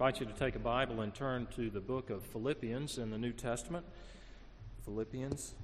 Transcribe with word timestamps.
invite 0.00 0.20
you 0.20 0.26
to 0.26 0.32
take 0.32 0.54
a 0.54 0.60
Bible 0.60 1.00
and 1.00 1.12
turn 1.12 1.48
to 1.56 1.70
the 1.70 1.80
book 1.80 2.08
of 2.08 2.22
Philippians 2.22 2.98
in 2.98 3.10
the 3.10 3.18
New 3.18 3.32
Testament. 3.32 3.84
Philippians, 4.84 5.54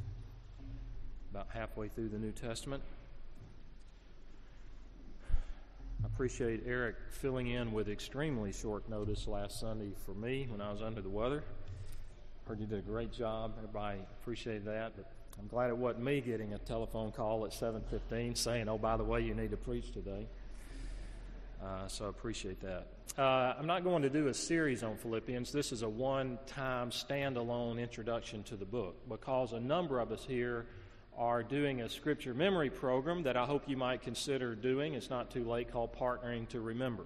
about 1.30 1.46
halfway 1.54 1.87
through 1.87 2.09
the 2.09 2.19
New 2.19 2.33
Testament. 2.33 2.83
I 5.31 6.07
appreciate 6.07 6.65
Eric 6.67 6.97
filling 7.12 7.47
in 7.47 7.71
with 7.71 7.89
extremely 7.89 8.51
short 8.51 8.89
notice 8.89 9.29
last 9.29 9.61
Sunday 9.61 9.93
for 10.05 10.14
me 10.14 10.48
when 10.51 10.61
I 10.61 10.73
was 10.73 10.82
under 10.82 11.01
the 11.01 11.09
weather. 11.09 11.45
Heard 12.48 12.59
you 12.59 12.66
did 12.66 12.80
a 12.80 12.82
great 12.82 13.12
job. 13.12 13.53
Everybody 13.59 14.01
appreciated 14.21 14.64
that. 14.64 14.95
But 14.96 15.12
I'm 15.39 15.46
glad 15.46 15.71
it 15.71 15.77
wasn't 15.77 16.07
me 16.07 16.21
getting 16.21 16.55
a 16.55 16.59
telephone 16.59 17.12
call 17.12 17.46
at 17.46 17.53
7:15 17.53 18.35
saying, 18.35 18.69
"Oh, 18.69 18.79
by 18.79 18.96
the 18.96 19.05
way, 19.05 19.21
you 19.21 19.37
need 19.37 19.53
to 19.53 19.57
preach 19.57 19.93
today." 19.93 20.27
Uh, 21.62 21.87
so 21.87 22.07
I 22.07 22.09
appreciate 22.09 22.61
that. 22.62 22.89
Uh, 23.17 23.55
I'm 23.57 23.69
not 23.69 23.85
going 23.85 24.03
to 24.03 24.11
do 24.11 24.27
a 24.27 24.35
series 24.35 24.82
on 24.82 24.96
Philippians. 24.96 25.53
This 25.53 25.71
is 25.71 25.82
a 25.82 25.89
one-time 25.89 26.91
standalone 26.91 27.79
introduction 27.79 28.43
to 28.45 28.57
the 28.57 28.64
book 28.64 28.96
because 29.09 29.53
a 29.53 29.61
number 29.61 30.00
of 30.00 30.11
us 30.11 30.25
here 30.27 30.67
are 31.17 31.45
doing 31.45 31.82
a 31.82 31.89
scripture 31.89 32.34
memory 32.34 32.70
program 32.70 33.22
that 33.22 33.36
I 33.36 33.45
hope 33.45 33.69
you 33.69 33.77
might 33.77 34.03
consider 34.03 34.56
doing. 34.56 34.95
It's 34.95 35.11
not 35.11 35.31
too 35.31 35.45
late, 35.45 35.70
called 35.70 35.97
Partnering 35.97 36.48
to 36.48 36.61
Remember. 36.61 37.05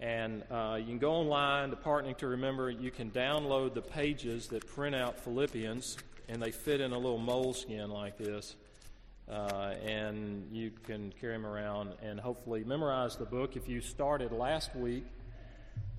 And 0.00 0.44
uh, 0.50 0.76
you 0.80 0.84
can 0.84 0.98
go 0.98 1.12
online 1.12 1.70
to 1.70 1.76
Partnering 1.76 2.18
to 2.18 2.26
Remember. 2.26 2.68
You 2.68 2.90
can 2.90 3.10
download 3.10 3.72
the 3.72 3.80
pages 3.80 4.48
that 4.48 4.66
print 4.66 4.94
out 4.94 5.18
Philippians, 5.18 5.96
and 6.28 6.42
they 6.42 6.50
fit 6.50 6.82
in 6.82 6.92
a 6.92 6.98
little 6.98 7.16
moleskin 7.16 7.88
like 7.88 8.18
this. 8.18 8.54
Uh, 9.28 9.74
and 9.84 10.46
you 10.52 10.70
can 10.84 11.12
carry 11.20 11.32
them 11.32 11.44
around 11.44 11.94
and 12.02 12.20
hopefully 12.20 12.62
memorize 12.64 13.16
the 13.16 13.24
book. 13.24 13.56
If 13.56 13.68
you 13.68 13.80
started 13.80 14.30
last 14.30 14.74
week 14.76 15.04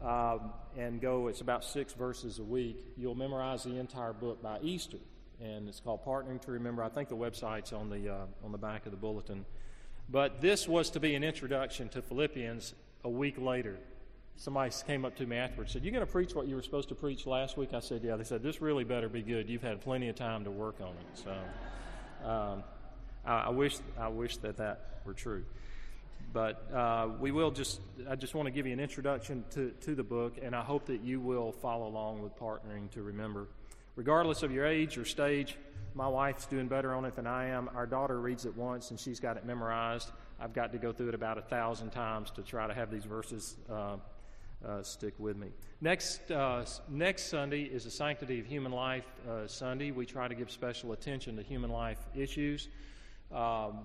um, 0.02 0.54
and 0.78 1.02
go, 1.02 1.28
it's 1.28 1.42
about 1.42 1.66
six 1.66 1.94
verses 1.94 2.40
a 2.40 2.44
week, 2.44 2.94
you'll 2.96 3.16
memorize 3.16 3.64
the 3.64 3.78
entire 3.78 4.14
book 4.14 4.42
by 4.42 4.60
Easter 4.62 5.00
and 5.42 5.68
it's 5.68 5.80
called 5.80 6.04
Partnering 6.04 6.42
to 6.42 6.52
Remember. 6.52 6.84
I 6.84 6.90
think 6.90 7.10
the 7.10 7.16
website's 7.16 7.74
on 7.74 7.90
the, 7.90 8.10
uh, 8.10 8.26
on 8.44 8.52
the 8.52 8.58
back 8.58 8.86
of 8.86 8.92
the 8.92 8.98
bulletin. 8.98 9.46
But 10.10 10.42
this 10.42 10.68
was 10.68 10.90
to 10.92 11.00
be 11.00 11.16
an 11.16 11.24
introduction 11.24 11.90
to 11.90 12.02
Philippians 12.02 12.74
a 13.04 13.10
week 13.10 13.38
later. 13.38 13.78
Somebody 14.38 14.74
came 14.86 15.04
up 15.04 15.16
to 15.18 15.26
me 15.26 15.36
afterwards 15.36 15.74
and 15.74 15.82
said, 15.82 15.84
"You're 15.84 15.94
going 15.94 16.06
to 16.06 16.12
preach 16.12 16.34
what 16.36 16.48
you 16.48 16.56
were 16.56 16.62
supposed 16.62 16.90
to 16.90 16.96
preach 16.96 17.26
last 17.26 17.58
week? 17.58 17.74
I 17.74 17.80
said, 17.80 18.04
Yeah. 18.04 18.16
They 18.16 18.24
said, 18.24 18.44
This 18.44 18.62
really 18.62 18.84
better 18.84 19.10
be 19.10 19.24
good. 19.24 19.50
You've 19.50 19.64
had 19.64 19.82
plenty 19.82 20.10
of 20.10 20.16
time 20.16 20.44
to 20.44 20.52
work 20.52 20.76
on 20.80 20.90
it. 20.90 21.26
So 21.26 22.30
um, 22.30 22.64
I, 23.32 23.50
wish, 23.50 23.78
I 24.00 24.08
wish 24.08 24.38
that 24.38 24.58
that 24.58 25.02
were 25.06 25.14
true. 25.14 25.44
But 26.34 26.72
uh, 26.74 27.10
we 27.20 27.32
will 27.32 27.52
just, 27.52 27.80
I 28.10 28.16
just 28.16 28.36
want 28.36 28.48
to 28.48 28.52
give 28.52 28.68
you 28.68 28.74
an 28.74 28.80
introduction 28.80 29.46
to, 29.52 29.72
to 29.82 29.96
the 29.96 30.04
book, 30.04 30.38
and 30.42 30.56
I 30.56 30.62
hope 30.62 30.86
that 30.88 31.02
you 31.02 31.20
will 31.20 31.52
follow 31.52 31.88
along 31.88 32.22
with 32.22 32.38
Partnering 32.38 32.90
to 32.92 33.02
Remember 33.02 33.48
regardless 33.98 34.44
of 34.44 34.54
your 34.54 34.66
age 34.66 34.98
or 34.98 35.04
stage. 35.04 35.58
My 35.94 36.08
wife's 36.08 36.46
doing 36.46 36.68
better 36.68 36.94
on 36.94 37.04
it 37.04 37.16
than 37.16 37.28
I 37.28 37.48
am. 37.48 37.70
Our 37.76 37.88
daughter 37.88 38.22
reads 38.22 38.46
it 38.46 38.56
once 38.56 38.92
and 38.92 39.00
she's 39.00 39.20
got 39.20 39.36
it 39.36 39.46
memorized. 39.46 40.12
I've 40.40 40.54
got 40.54 40.72
to 40.72 40.78
go 40.78 40.94
through 40.94 41.10
it 41.10 41.16
about 41.16 41.38
a 41.38 41.42
thousand 41.42 41.90
times 41.90 42.30
to 42.32 42.44
try 42.44 42.68
to 42.68 42.74
have 42.74 42.92
these 42.92 43.04
verses 43.04 43.58
uh, 43.70 43.98
uh, 44.66 44.84
stick 44.84 45.16
with 45.18 45.36
me. 45.36 45.48
Next, 45.82 46.32
uh, 46.32 46.64
next 46.88 47.24
Sunday 47.30 47.64
is 47.64 47.84
the 47.84 47.92
Sanctity 47.92 48.40
of 48.40 48.46
Human 48.46 48.72
Life 48.72 49.06
uh, 49.28 49.48
Sunday. 49.48 49.90
We 49.90 50.06
try 50.06 50.28
to 50.28 50.36
give 50.36 50.52
special 50.52 50.94
attention 50.94 51.36
to 51.38 51.42
human 51.42 51.72
life 51.72 52.00
issues. 52.16 52.70
Um, 53.32 53.80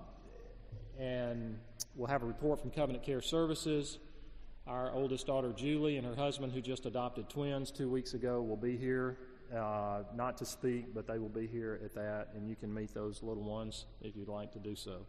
and 0.99 1.57
we'll 1.95 2.07
have 2.07 2.23
a 2.23 2.25
report 2.25 2.59
from 2.59 2.71
Covenant 2.71 3.03
Care 3.03 3.21
Services. 3.21 3.99
Our 4.65 4.91
oldest 4.93 5.27
daughter, 5.27 5.51
Julie, 5.51 5.97
and 5.97 6.07
her 6.07 6.15
husband, 6.15 6.53
who 6.53 6.61
just 6.61 6.85
adopted 6.85 7.29
twins 7.29 7.71
two 7.71 7.89
weeks 7.89 8.13
ago, 8.13 8.41
will 8.41 8.57
be 8.57 8.77
here 8.77 9.17
uh, 9.53 10.03
not 10.15 10.37
to 10.37 10.45
speak, 10.45 10.93
but 10.93 11.05
they 11.07 11.19
will 11.19 11.29
be 11.29 11.47
here 11.47 11.79
at 11.83 11.93
that, 11.95 12.29
and 12.35 12.49
you 12.49 12.55
can 12.55 12.73
meet 12.73 12.93
those 12.93 13.21
little 13.21 13.43
ones 13.43 13.85
if 14.01 14.15
you'd 14.15 14.29
like 14.29 14.51
to 14.53 14.59
do 14.59 14.75
so. 14.75 15.05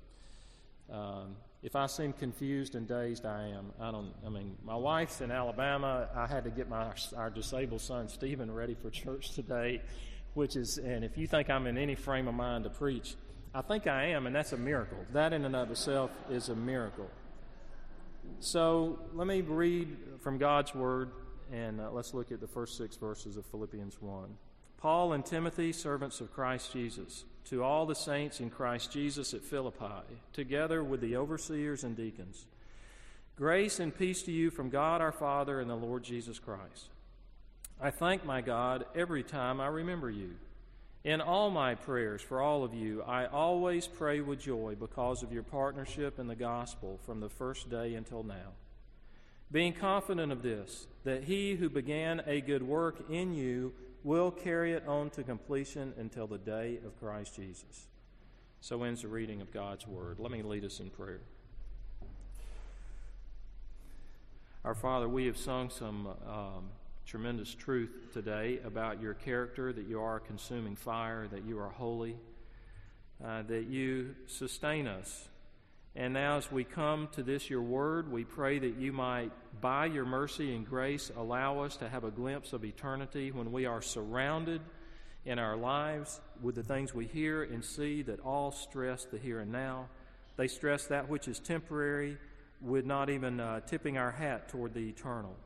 Um, 0.92 1.36
if 1.62 1.76
I 1.76 1.86
seem 1.86 2.12
confused 2.12 2.74
and 2.74 2.86
dazed, 2.86 3.24
I 3.24 3.48
am. 3.48 3.72
I 3.80 3.90
don't. 3.90 4.12
I 4.26 4.28
mean, 4.28 4.56
my 4.62 4.76
wife's 4.76 5.22
in 5.22 5.30
Alabama. 5.30 6.08
I 6.14 6.26
had 6.26 6.44
to 6.44 6.50
get 6.50 6.68
my 6.68 6.92
our 7.16 7.30
disabled 7.30 7.80
son 7.80 8.08
Stephen 8.08 8.52
ready 8.52 8.74
for 8.74 8.90
church 8.90 9.30
today, 9.34 9.80
which 10.34 10.56
is. 10.56 10.78
And 10.78 11.04
if 11.04 11.16
you 11.16 11.26
think 11.26 11.48
I'm 11.48 11.66
in 11.66 11.78
any 11.78 11.94
frame 11.94 12.28
of 12.28 12.34
mind 12.34 12.64
to 12.64 12.70
preach, 12.70 13.14
I 13.54 13.62
think 13.62 13.86
I 13.86 14.06
am, 14.06 14.26
and 14.26 14.34
that's 14.34 14.52
a 14.52 14.56
miracle. 14.56 14.98
That 15.12 15.32
in 15.32 15.44
and 15.44 15.54
of 15.54 15.70
itself 15.70 16.10
is 16.28 16.48
a 16.48 16.56
miracle. 16.56 17.08
So 18.40 18.98
let 19.14 19.26
me 19.26 19.42
read 19.42 19.96
from 20.20 20.38
God's 20.38 20.74
word 20.74 21.10
and 21.52 21.80
uh, 21.80 21.90
let's 21.92 22.14
look 22.14 22.32
at 22.32 22.40
the 22.40 22.48
first 22.48 22.76
six 22.76 22.96
verses 22.96 23.36
of 23.36 23.46
Philippians 23.46 24.00
1. 24.00 24.28
Paul 24.78 25.12
and 25.12 25.24
Timothy, 25.24 25.72
servants 25.72 26.20
of 26.20 26.32
Christ 26.32 26.72
Jesus, 26.72 27.24
to 27.46 27.62
all 27.62 27.86
the 27.86 27.94
saints 27.94 28.40
in 28.40 28.50
Christ 28.50 28.90
Jesus 28.90 29.34
at 29.34 29.42
Philippi, 29.42 30.02
together 30.32 30.82
with 30.82 31.00
the 31.00 31.16
overseers 31.16 31.84
and 31.84 31.96
deacons. 31.96 32.46
Grace 33.36 33.80
and 33.80 33.96
peace 33.96 34.22
to 34.22 34.32
you 34.32 34.50
from 34.50 34.70
God 34.70 35.00
our 35.00 35.12
Father 35.12 35.60
and 35.60 35.70
the 35.70 35.74
Lord 35.74 36.02
Jesus 36.02 36.38
Christ. 36.38 36.88
I 37.80 37.90
thank 37.90 38.24
my 38.24 38.40
God 38.40 38.84
every 38.94 39.22
time 39.22 39.60
I 39.60 39.66
remember 39.66 40.10
you. 40.10 40.36
In 41.04 41.20
all 41.20 41.50
my 41.50 41.74
prayers 41.74 42.22
for 42.22 42.40
all 42.40 42.64
of 42.64 42.72
you, 42.72 43.02
I 43.02 43.26
always 43.26 43.86
pray 43.86 44.20
with 44.20 44.40
joy 44.40 44.74
because 44.78 45.22
of 45.22 45.32
your 45.32 45.42
partnership 45.42 46.18
in 46.18 46.26
the 46.26 46.34
gospel 46.34 46.98
from 47.04 47.20
the 47.20 47.28
first 47.28 47.68
day 47.68 47.94
until 47.94 48.22
now 48.22 48.54
being 49.54 49.72
confident 49.72 50.32
of 50.32 50.42
this, 50.42 50.88
that 51.04 51.22
he 51.24 51.54
who 51.54 51.68
began 51.68 52.20
a 52.26 52.40
good 52.40 52.62
work 52.62 53.08
in 53.08 53.32
you 53.32 53.72
will 54.02 54.32
carry 54.32 54.72
it 54.72 54.84
on 54.88 55.08
to 55.10 55.22
completion 55.22 55.94
until 55.96 56.26
the 56.26 56.38
day 56.38 56.80
of 56.84 56.98
Christ 56.98 57.36
Jesus. 57.36 57.86
So 58.60 58.82
ends 58.82 59.02
the 59.02 59.08
reading 59.08 59.40
of 59.40 59.52
God's 59.52 59.86
Word. 59.86 60.18
Let 60.18 60.32
me 60.32 60.42
lead 60.42 60.64
us 60.64 60.80
in 60.80 60.90
prayer. 60.90 61.20
Our 64.64 64.74
Father, 64.74 65.08
we 65.08 65.26
have 65.26 65.36
sung 65.36 65.70
some 65.70 66.08
um, 66.26 66.70
tremendous 67.06 67.54
truth 67.54 67.90
today 68.12 68.60
about 68.64 69.00
your 69.00 69.14
character, 69.14 69.72
that 69.72 69.86
you 69.86 70.00
are 70.00 70.16
a 70.16 70.20
consuming 70.20 70.76
fire, 70.76 71.26
that 71.28 71.44
you 71.44 71.58
are 71.58 71.68
holy, 71.68 72.16
uh, 73.24 73.42
that 73.42 73.66
you 73.66 74.14
sustain 74.26 74.86
us 74.86 75.28
and 75.96 76.12
now, 76.12 76.38
as 76.38 76.50
we 76.50 76.64
come 76.64 77.08
to 77.12 77.22
this, 77.22 77.48
your 77.48 77.62
word, 77.62 78.10
we 78.10 78.24
pray 78.24 78.58
that 78.58 78.76
you 78.78 78.92
might, 78.92 79.30
by 79.60 79.86
your 79.86 80.04
mercy 80.04 80.54
and 80.54 80.66
grace, 80.66 81.12
allow 81.16 81.60
us 81.60 81.76
to 81.76 81.88
have 81.88 82.02
a 82.02 82.10
glimpse 82.10 82.52
of 82.52 82.64
eternity 82.64 83.30
when 83.30 83.52
we 83.52 83.66
are 83.66 83.80
surrounded 83.80 84.60
in 85.24 85.38
our 85.38 85.56
lives 85.56 86.20
with 86.42 86.56
the 86.56 86.64
things 86.64 86.92
we 86.92 87.06
hear 87.06 87.44
and 87.44 87.64
see 87.64 88.02
that 88.02 88.18
all 88.20 88.50
stress 88.50 89.04
the 89.04 89.18
here 89.18 89.38
and 89.38 89.52
now. 89.52 89.88
They 90.36 90.48
stress 90.48 90.86
that 90.88 91.08
which 91.08 91.28
is 91.28 91.38
temporary, 91.38 92.18
with 92.60 92.84
not 92.84 93.08
even 93.08 93.38
uh, 93.38 93.60
tipping 93.60 93.96
our 93.96 94.10
hat 94.10 94.48
toward 94.48 94.74
the 94.74 94.88
eternal. 94.88 95.36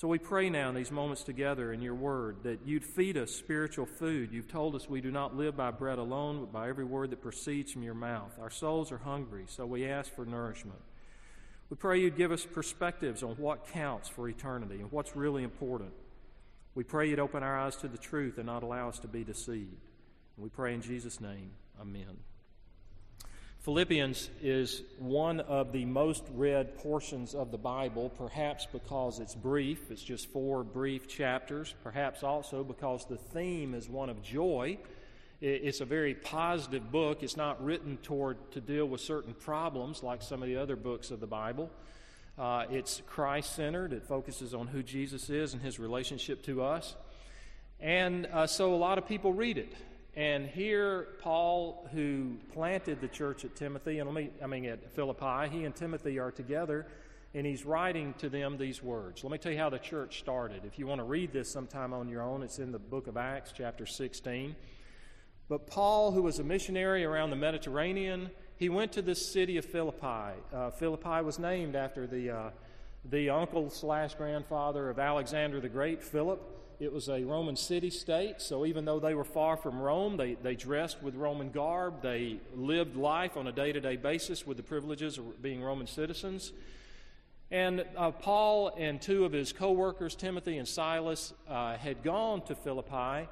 So 0.00 0.08
we 0.08 0.16
pray 0.16 0.48
now 0.48 0.70
in 0.70 0.74
these 0.74 0.90
moments 0.90 1.24
together 1.24 1.74
in 1.74 1.82
your 1.82 1.94
word 1.94 2.38
that 2.44 2.60
you'd 2.64 2.86
feed 2.86 3.18
us 3.18 3.30
spiritual 3.30 3.84
food. 3.84 4.32
You've 4.32 4.48
told 4.48 4.74
us 4.74 4.88
we 4.88 5.02
do 5.02 5.10
not 5.10 5.36
live 5.36 5.58
by 5.58 5.72
bread 5.72 5.98
alone, 5.98 6.40
but 6.40 6.50
by 6.50 6.70
every 6.70 6.86
word 6.86 7.10
that 7.10 7.20
proceeds 7.20 7.70
from 7.72 7.82
your 7.82 7.92
mouth. 7.92 8.32
Our 8.40 8.48
souls 8.48 8.92
are 8.92 8.96
hungry, 8.96 9.44
so 9.46 9.66
we 9.66 9.84
ask 9.84 10.10
for 10.14 10.24
nourishment. 10.24 10.80
We 11.68 11.76
pray 11.76 12.00
you'd 12.00 12.16
give 12.16 12.32
us 12.32 12.46
perspectives 12.46 13.22
on 13.22 13.32
what 13.32 13.68
counts 13.74 14.08
for 14.08 14.26
eternity 14.26 14.76
and 14.76 14.90
what's 14.90 15.14
really 15.14 15.42
important. 15.42 15.92
We 16.74 16.82
pray 16.82 17.10
you'd 17.10 17.18
open 17.18 17.42
our 17.42 17.58
eyes 17.58 17.76
to 17.76 17.88
the 17.88 17.98
truth 17.98 18.38
and 18.38 18.46
not 18.46 18.62
allow 18.62 18.88
us 18.88 19.00
to 19.00 19.06
be 19.06 19.22
deceived. 19.22 19.84
And 20.36 20.44
we 20.44 20.48
pray 20.48 20.72
in 20.72 20.80
Jesus' 20.80 21.20
name, 21.20 21.50
Amen. 21.78 22.16
Philippians 23.60 24.30
is 24.40 24.82
one 24.98 25.40
of 25.40 25.70
the 25.70 25.84
most 25.84 26.24
read 26.34 26.78
portions 26.78 27.34
of 27.34 27.50
the 27.50 27.58
Bible, 27.58 28.08
perhaps 28.08 28.66
because 28.72 29.18
it's 29.18 29.34
brief, 29.34 29.90
it's 29.90 30.02
just 30.02 30.32
four 30.32 30.64
brief 30.64 31.06
chapters, 31.06 31.74
perhaps 31.82 32.22
also 32.22 32.64
because 32.64 33.04
the 33.04 33.18
theme 33.18 33.74
is 33.74 33.86
one 33.86 34.08
of 34.08 34.22
joy. 34.22 34.78
It's 35.42 35.82
a 35.82 35.84
very 35.84 36.14
positive 36.14 36.90
book. 36.90 37.22
It's 37.22 37.36
not 37.36 37.62
written 37.62 37.98
toward 37.98 38.38
to 38.52 38.62
deal 38.62 38.86
with 38.86 39.02
certain 39.02 39.34
problems 39.34 40.02
like 40.02 40.22
some 40.22 40.42
of 40.42 40.48
the 40.48 40.56
other 40.56 40.76
books 40.76 41.10
of 41.10 41.20
the 41.20 41.26
Bible. 41.26 41.70
Uh, 42.38 42.64
it's 42.70 43.02
Christ 43.06 43.54
centered, 43.56 43.92
it 43.92 44.04
focuses 44.04 44.54
on 44.54 44.68
who 44.68 44.82
Jesus 44.82 45.28
is 45.28 45.52
and 45.52 45.60
his 45.60 45.78
relationship 45.78 46.42
to 46.44 46.62
us. 46.62 46.96
And 47.78 48.24
uh, 48.24 48.46
so 48.46 48.74
a 48.74 48.76
lot 48.76 48.96
of 48.96 49.06
people 49.06 49.34
read 49.34 49.58
it. 49.58 49.74
And 50.16 50.46
here, 50.46 51.08
Paul, 51.20 51.88
who 51.92 52.36
planted 52.52 53.00
the 53.00 53.08
church 53.08 53.44
at 53.44 53.54
Timothy, 53.54 54.00
and 54.00 54.08
let 54.08 54.14
me, 54.14 54.30
I 54.42 54.46
mean 54.46 54.64
at 54.66 54.92
Philippi, 54.92 55.48
he 55.50 55.64
and 55.64 55.74
Timothy 55.74 56.18
are 56.18 56.32
together, 56.32 56.86
and 57.32 57.46
he's 57.46 57.64
writing 57.64 58.14
to 58.18 58.28
them 58.28 58.58
these 58.58 58.82
words. 58.82 59.22
Let 59.22 59.30
me 59.30 59.38
tell 59.38 59.52
you 59.52 59.58
how 59.58 59.70
the 59.70 59.78
church 59.78 60.18
started. 60.18 60.64
If 60.64 60.80
you 60.80 60.86
want 60.88 60.98
to 60.98 61.04
read 61.04 61.32
this 61.32 61.48
sometime 61.48 61.92
on 61.92 62.08
your 62.08 62.22
own, 62.22 62.42
it's 62.42 62.58
in 62.58 62.72
the 62.72 62.78
book 62.78 63.06
of 63.06 63.16
Acts, 63.16 63.52
chapter 63.56 63.86
16. 63.86 64.56
But 65.48 65.68
Paul, 65.68 66.10
who 66.10 66.22
was 66.22 66.40
a 66.40 66.44
missionary 66.44 67.04
around 67.04 67.30
the 67.30 67.36
Mediterranean, 67.36 68.30
he 68.56 68.68
went 68.68 68.92
to 68.92 69.02
this 69.02 69.32
city 69.32 69.58
of 69.58 69.64
Philippi. 69.64 70.40
Uh, 70.52 70.70
Philippi 70.70 71.22
was 71.22 71.38
named 71.38 71.76
after 71.76 72.08
the, 72.08 72.30
uh, 72.30 72.50
the 73.04 73.30
uncle 73.30 73.70
slash 73.70 74.14
grandfather 74.14 74.90
of 74.90 74.98
Alexander 74.98 75.60
the 75.60 75.68
Great, 75.68 76.02
Philip. 76.02 76.40
It 76.78 76.92
was 76.92 77.08
a 77.08 77.22
Roman 77.24 77.56
city 77.56 77.90
state, 77.90 78.40
so 78.40 78.64
even 78.64 78.86
though 78.86 79.00
they 79.00 79.14
were 79.14 79.24
far 79.24 79.56
from 79.56 79.80
Rome, 79.80 80.16
they, 80.16 80.34
they 80.34 80.54
dressed 80.54 81.02
with 81.02 81.14
Roman 81.14 81.50
garb. 81.50 82.00
They 82.02 82.40
lived 82.54 82.96
life 82.96 83.36
on 83.36 83.46
a 83.46 83.52
day 83.52 83.72
to 83.72 83.80
day 83.80 83.96
basis 83.96 84.46
with 84.46 84.56
the 84.56 84.62
privileges 84.62 85.18
of 85.18 85.42
being 85.42 85.62
Roman 85.62 85.86
citizens. 85.86 86.52
And 87.50 87.84
uh, 87.96 88.12
Paul 88.12 88.72
and 88.78 89.00
two 89.02 89.24
of 89.24 89.32
his 89.32 89.52
co 89.52 89.72
workers, 89.72 90.14
Timothy 90.14 90.56
and 90.56 90.66
Silas, 90.66 91.34
uh, 91.48 91.76
had 91.76 92.02
gone 92.02 92.42
to 92.42 92.54
Philippi, 92.54 93.28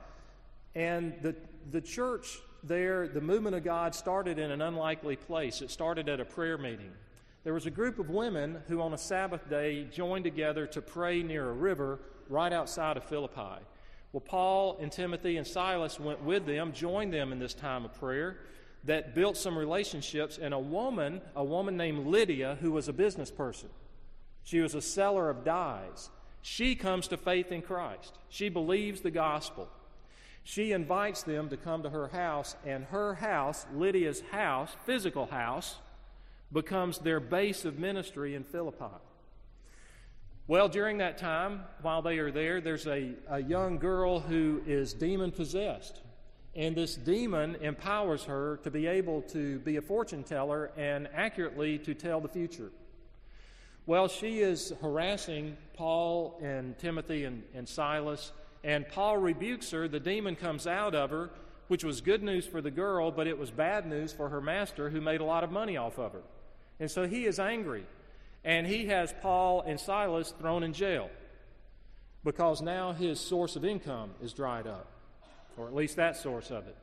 and 0.75 1.14
the, 1.23 1.35
the 1.71 1.81
church 1.81 2.38
there, 2.64 3.09
the 3.09 3.21
movement 3.21 3.56
of 3.56 3.64
God 3.64 3.94
started 3.94 4.38
in 4.38 4.50
an 4.50 4.61
unlikely 4.61 5.17
place. 5.17 5.62
It 5.62 5.71
started 5.71 6.09
at 6.09 6.21
a 6.21 6.25
prayer 6.25 6.59
meeting. 6.59 6.91
There 7.44 7.55
was 7.55 7.67
a 7.67 7.70
group 7.70 7.99
of 7.99 8.11
women 8.11 8.58
who, 8.67 8.81
on 8.81 8.93
a 8.93 8.99
Sabbath 8.99 9.49
day, 9.49 9.85
joined 9.93 10.25
together 10.25 10.67
to 10.69 10.82
pray 10.82 11.23
near 11.23 11.49
a 11.49 11.52
river 11.52 12.00
right 12.29 12.52
outside 12.52 12.96
of 12.96 13.05
Philippi. 13.05 13.62
Well, 14.12 14.20
Paul 14.20 14.79
and 14.81 14.90
Timothy 14.90 15.37
and 15.37 15.46
Silas 15.46 16.00
went 16.00 16.23
with 16.23 16.46
them, 16.46 16.73
joined 16.73 17.12
them 17.12 17.32
in 17.32 17.38
this 17.38 17.55
time 17.55 17.85
of 17.85 17.94
prayer 17.94 18.38
that 18.85 19.14
built 19.14 19.37
some 19.37 19.56
relationships. 19.56 20.38
And 20.38 20.52
a 20.52 20.58
woman, 20.58 21.20
a 21.37 21.44
woman 21.44 21.76
named 21.76 22.06
Lydia, 22.06 22.58
who 22.61 22.73
was 22.73 22.88
a 22.88 22.93
business 22.93 23.31
person, 23.31 23.69
she 24.44 24.61
was 24.61 24.75
a 24.75 24.82
seller 24.82 25.31
of 25.31 25.44
dyes. 25.44 26.11
She 26.43 26.75
comes 26.75 27.08
to 27.08 27.17
faith 27.17 27.52
in 27.52 27.62
Christ. 27.62 28.19
She 28.31 28.49
believes 28.49 29.00
the 29.00 29.11
gospel. 29.11 29.69
She 30.43 30.73
invites 30.73 31.23
them 31.23 31.50
to 31.50 31.56
come 31.58 31.82
to 31.82 31.90
her 31.90 32.08
house, 32.08 32.56
and 32.64 32.85
her 32.85 33.14
house, 33.14 33.67
Lydia's 33.75 34.23
house, 34.31 34.75
physical 34.87 35.26
house, 35.26 35.76
becomes 36.53 36.99
their 36.99 37.21
base 37.21 37.65
of 37.65 37.79
ministry 37.79 38.35
in 38.35 38.45
Philippi. 38.45 38.97
Well, 40.47 40.71
during 40.71 40.99
that 40.99 41.19
time, 41.19 41.65
while 41.83 42.00
they 42.00 42.19
are 42.19 42.31
there, 42.31 42.62
there's 42.62 42.87
a, 42.87 43.12
a 43.29 43.43
young 43.43 43.77
girl 43.77 44.19
who 44.19 44.62
is 44.67 44.95
demon 44.95 45.31
possessed. 45.31 46.00
And 46.56 46.75
this 46.75 46.95
demon 46.95 47.56
empowers 47.61 48.25
her 48.25 48.59
to 48.65 48.71
be 48.71 48.87
able 48.87 49.21
to 49.23 49.59
be 49.59 49.77
a 49.77 49.83
fortune 49.83 50.25
teller 50.25 50.71
and 50.77 51.06
accurately 51.15 51.79
to 51.81 51.93
tell 51.93 52.21
the 52.21 52.29
future. 52.29 52.71
Well, 53.85 54.09
she 54.09 54.41
is 54.41 54.73
harassing 54.81 55.56
Paul 55.75 56.39
and 56.43 56.79
Timothy 56.79 57.25
and, 57.25 57.43
and 57.55 57.69
Silas, 57.69 58.33
and 58.65 58.89
Paul 58.89 59.19
rebukes 59.19 59.71
her. 59.71 59.87
The 59.87 60.00
demon 60.00 60.35
comes 60.35 60.67
out 60.67 60.95
of 60.95 61.11
her, 61.11 61.31
which 61.69 61.85
was 61.85 62.00
good 62.00 62.23
news 62.23 62.47
for 62.47 62.62
the 62.62 62.71
girl, 62.71 63.11
but 63.11 63.27
it 63.27 63.39
was 63.39 63.50
bad 63.50 63.87
news 63.87 64.12
for 64.12 64.31
her 64.31 64.41
master 64.41 64.89
who 64.91 65.00
made 65.00 65.21
a 65.21 65.25
lot 65.25 65.45
of 65.45 65.53
money 65.53 65.77
off 65.77 65.99
of 65.99 66.12
her. 66.12 66.23
And 66.80 66.90
so 66.90 67.06
he 67.06 67.26
is 67.26 67.38
angry. 67.38 67.84
And 68.44 68.66
he 68.66 68.86
has 68.86 69.14
Paul 69.20 69.62
and 69.62 69.78
Silas 69.78 70.32
thrown 70.38 70.62
in 70.62 70.72
jail 70.72 71.10
because 72.25 72.60
now 72.62 72.92
his 72.92 73.20
source 73.20 73.56
of 73.56 73.64
income 73.64 74.10
is 74.22 74.32
dried 74.32 74.66
up, 74.66 74.86
or 75.56 75.66
at 75.66 75.75
least 75.75 75.96
that 75.96 76.16
source 76.16 76.50
of 76.50 76.66
it. 76.66 76.76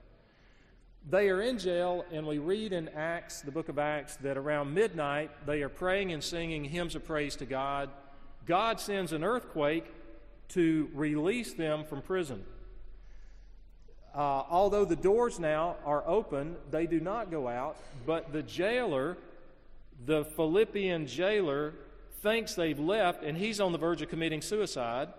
They 1.07 1.29
are 1.29 1.41
in 1.41 1.59
jail, 1.59 2.03
and 2.11 2.25
we 2.25 2.39
read 2.39 2.73
in 2.73 2.89
Acts, 2.89 3.41
the 3.41 3.51
book 3.51 3.69
of 3.69 3.77
Acts, 3.77 4.15
that 4.17 4.37
around 4.37 4.73
midnight 4.73 5.29
they 5.45 5.61
are 5.61 5.69
praying 5.69 6.11
and 6.11 6.23
singing 6.23 6.63
hymns 6.63 6.95
of 6.95 7.05
praise 7.05 7.35
to 7.37 7.45
God. 7.45 7.89
God 8.47 8.79
sends 8.79 9.13
an 9.13 9.23
earthquake 9.23 9.85
to 10.49 10.89
release 10.93 11.53
them 11.53 11.83
from 11.83 12.01
prison. 12.01 12.43
Uh, 14.15 14.43
although 14.49 14.85
the 14.85 14.95
doors 14.95 15.39
now 15.39 15.75
are 15.85 16.03
open, 16.07 16.55
they 16.71 16.87
do 16.87 16.99
not 16.99 17.29
go 17.29 17.47
out, 17.47 17.77
but 18.05 18.31
the 18.31 18.41
jailer 18.41 19.17
the 20.05 20.25
Philippian 20.25 21.07
jailer 21.07 21.73
thinks 22.21 22.55
they've 22.55 22.79
left, 22.79 23.23
and 23.23 23.37
he's 23.37 23.59
on 23.59 23.71
the 23.71 23.77
verge 23.77 24.01
of 24.01 24.09
committing 24.09 24.41
suicide, 24.41 25.09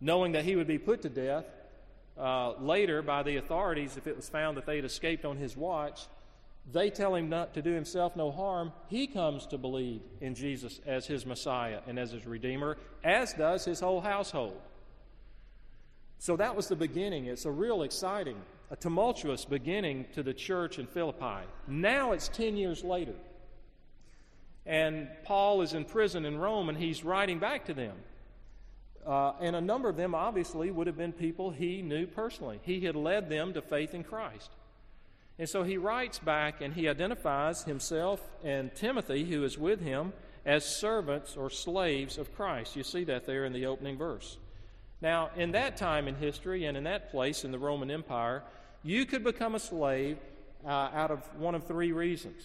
knowing 0.00 0.32
that 0.32 0.44
he 0.44 0.56
would 0.56 0.66
be 0.66 0.78
put 0.78 1.02
to 1.02 1.08
death 1.08 1.44
uh, 2.18 2.52
later 2.54 3.02
by 3.02 3.22
the 3.22 3.36
authorities 3.36 3.96
if 3.96 4.06
it 4.06 4.16
was 4.16 4.28
found 4.28 4.56
that 4.56 4.66
they 4.66 4.76
had 4.76 4.84
escaped 4.84 5.24
on 5.24 5.36
his 5.36 5.56
watch. 5.56 6.06
They 6.70 6.90
tell 6.90 7.14
him 7.14 7.28
not 7.28 7.54
to 7.54 7.62
do 7.62 7.72
himself 7.72 8.14
no 8.14 8.30
harm. 8.30 8.72
He 8.88 9.06
comes 9.06 9.46
to 9.46 9.58
believe 9.58 10.00
in 10.20 10.34
Jesus 10.34 10.80
as 10.86 11.06
his 11.06 11.26
Messiah 11.26 11.80
and 11.86 11.98
as 11.98 12.12
his 12.12 12.26
Redeemer, 12.26 12.76
as 13.02 13.32
does 13.32 13.64
his 13.64 13.80
whole 13.80 14.00
household. 14.00 14.60
So 16.18 16.36
that 16.36 16.54
was 16.54 16.68
the 16.68 16.76
beginning. 16.76 17.26
It's 17.26 17.46
a 17.46 17.50
real 17.50 17.82
exciting, 17.82 18.40
a 18.70 18.76
tumultuous 18.76 19.44
beginning 19.44 20.06
to 20.14 20.22
the 20.22 20.32
church 20.32 20.78
in 20.78 20.86
Philippi. 20.86 21.46
Now 21.66 22.12
it's 22.12 22.28
10 22.28 22.56
years 22.56 22.84
later. 22.84 23.14
And 24.64 25.08
Paul 25.24 25.62
is 25.62 25.72
in 25.72 25.84
prison 25.84 26.24
in 26.24 26.38
Rome 26.38 26.68
and 26.68 26.78
he's 26.78 27.04
writing 27.04 27.38
back 27.38 27.66
to 27.66 27.74
them. 27.74 27.96
Uh, 29.06 29.32
and 29.40 29.56
a 29.56 29.60
number 29.60 29.88
of 29.88 29.96
them 29.96 30.14
obviously 30.14 30.70
would 30.70 30.86
have 30.86 30.96
been 30.96 31.12
people 31.12 31.50
he 31.50 31.82
knew 31.82 32.06
personally. 32.06 32.60
He 32.62 32.80
had 32.80 32.94
led 32.94 33.28
them 33.28 33.52
to 33.54 33.62
faith 33.62 33.94
in 33.94 34.04
Christ. 34.04 34.50
And 35.38 35.48
so 35.48 35.64
he 35.64 35.76
writes 35.76 36.18
back 36.20 36.60
and 36.60 36.72
he 36.74 36.88
identifies 36.88 37.64
himself 37.64 38.20
and 38.44 38.72
Timothy, 38.74 39.24
who 39.24 39.42
is 39.44 39.58
with 39.58 39.80
him, 39.80 40.12
as 40.44 40.64
servants 40.64 41.36
or 41.36 41.50
slaves 41.50 42.18
of 42.18 42.34
Christ. 42.34 42.76
You 42.76 42.82
see 42.82 43.04
that 43.04 43.26
there 43.26 43.44
in 43.44 43.52
the 43.52 43.66
opening 43.66 43.96
verse. 43.96 44.38
Now, 45.00 45.30
in 45.36 45.52
that 45.52 45.76
time 45.76 46.06
in 46.06 46.14
history 46.14 46.64
and 46.64 46.76
in 46.76 46.84
that 46.84 47.10
place 47.10 47.44
in 47.44 47.50
the 47.50 47.58
Roman 47.58 47.90
Empire, 47.90 48.44
you 48.84 49.04
could 49.04 49.24
become 49.24 49.56
a 49.56 49.60
slave 49.60 50.18
uh, 50.64 50.68
out 50.68 51.10
of 51.10 51.20
one 51.38 51.56
of 51.56 51.66
three 51.66 51.90
reasons. 51.90 52.40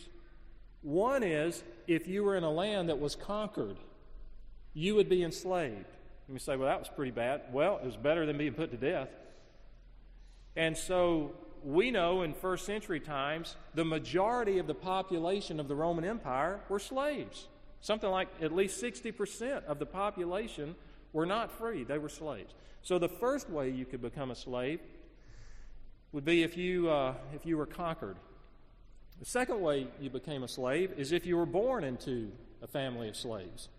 One 0.81 1.23
is 1.23 1.63
if 1.87 2.07
you 2.07 2.23
were 2.23 2.35
in 2.35 2.43
a 2.43 2.51
land 2.51 2.89
that 2.89 2.99
was 2.99 3.15
conquered, 3.15 3.77
you 4.73 4.95
would 4.95 5.09
be 5.09 5.23
enslaved. 5.23 5.85
You 6.29 6.39
say, 6.39 6.55
well, 6.57 6.67
that 6.67 6.79
was 6.79 6.89
pretty 6.89 7.11
bad. 7.11 7.41
Well, 7.51 7.77
it 7.77 7.85
was 7.85 7.97
better 7.97 8.25
than 8.25 8.37
being 8.37 8.53
put 8.53 8.71
to 8.71 8.77
death. 8.77 9.09
And 10.55 10.77
so 10.77 11.31
we 11.63 11.91
know 11.91 12.23
in 12.23 12.33
first 12.33 12.65
century 12.65 12.99
times, 12.99 13.55
the 13.73 13.85
majority 13.85 14.57
of 14.59 14.67
the 14.67 14.73
population 14.73 15.59
of 15.59 15.67
the 15.67 15.75
Roman 15.75 16.03
Empire 16.03 16.59
were 16.69 16.79
slaves. 16.79 17.47
Something 17.79 18.09
like 18.09 18.27
at 18.41 18.51
least 18.51 18.81
60% 18.81 19.65
of 19.65 19.79
the 19.79 19.85
population 19.85 20.75
were 21.13 21.25
not 21.25 21.51
free, 21.51 21.83
they 21.83 21.97
were 21.97 22.09
slaves. 22.09 22.53
So 22.81 22.99
the 22.99 23.09
first 23.09 23.49
way 23.49 23.69
you 23.69 23.85
could 23.85 24.01
become 24.01 24.31
a 24.31 24.35
slave 24.35 24.79
would 26.11 26.25
be 26.25 26.43
if 26.43 26.57
you, 26.57 26.89
uh, 26.89 27.13
if 27.33 27.45
you 27.45 27.57
were 27.57 27.65
conquered. 27.65 28.17
The 29.19 29.25
second 29.25 29.61
way 29.61 29.87
you 29.99 30.09
became 30.09 30.43
a 30.43 30.47
slave 30.47 30.93
is 30.97 31.11
if 31.11 31.25
you 31.25 31.37
were 31.37 31.45
born 31.45 31.83
into 31.83 32.31
a 32.61 32.67
family 32.67 33.09
of 33.09 33.15
slaves. 33.15 33.69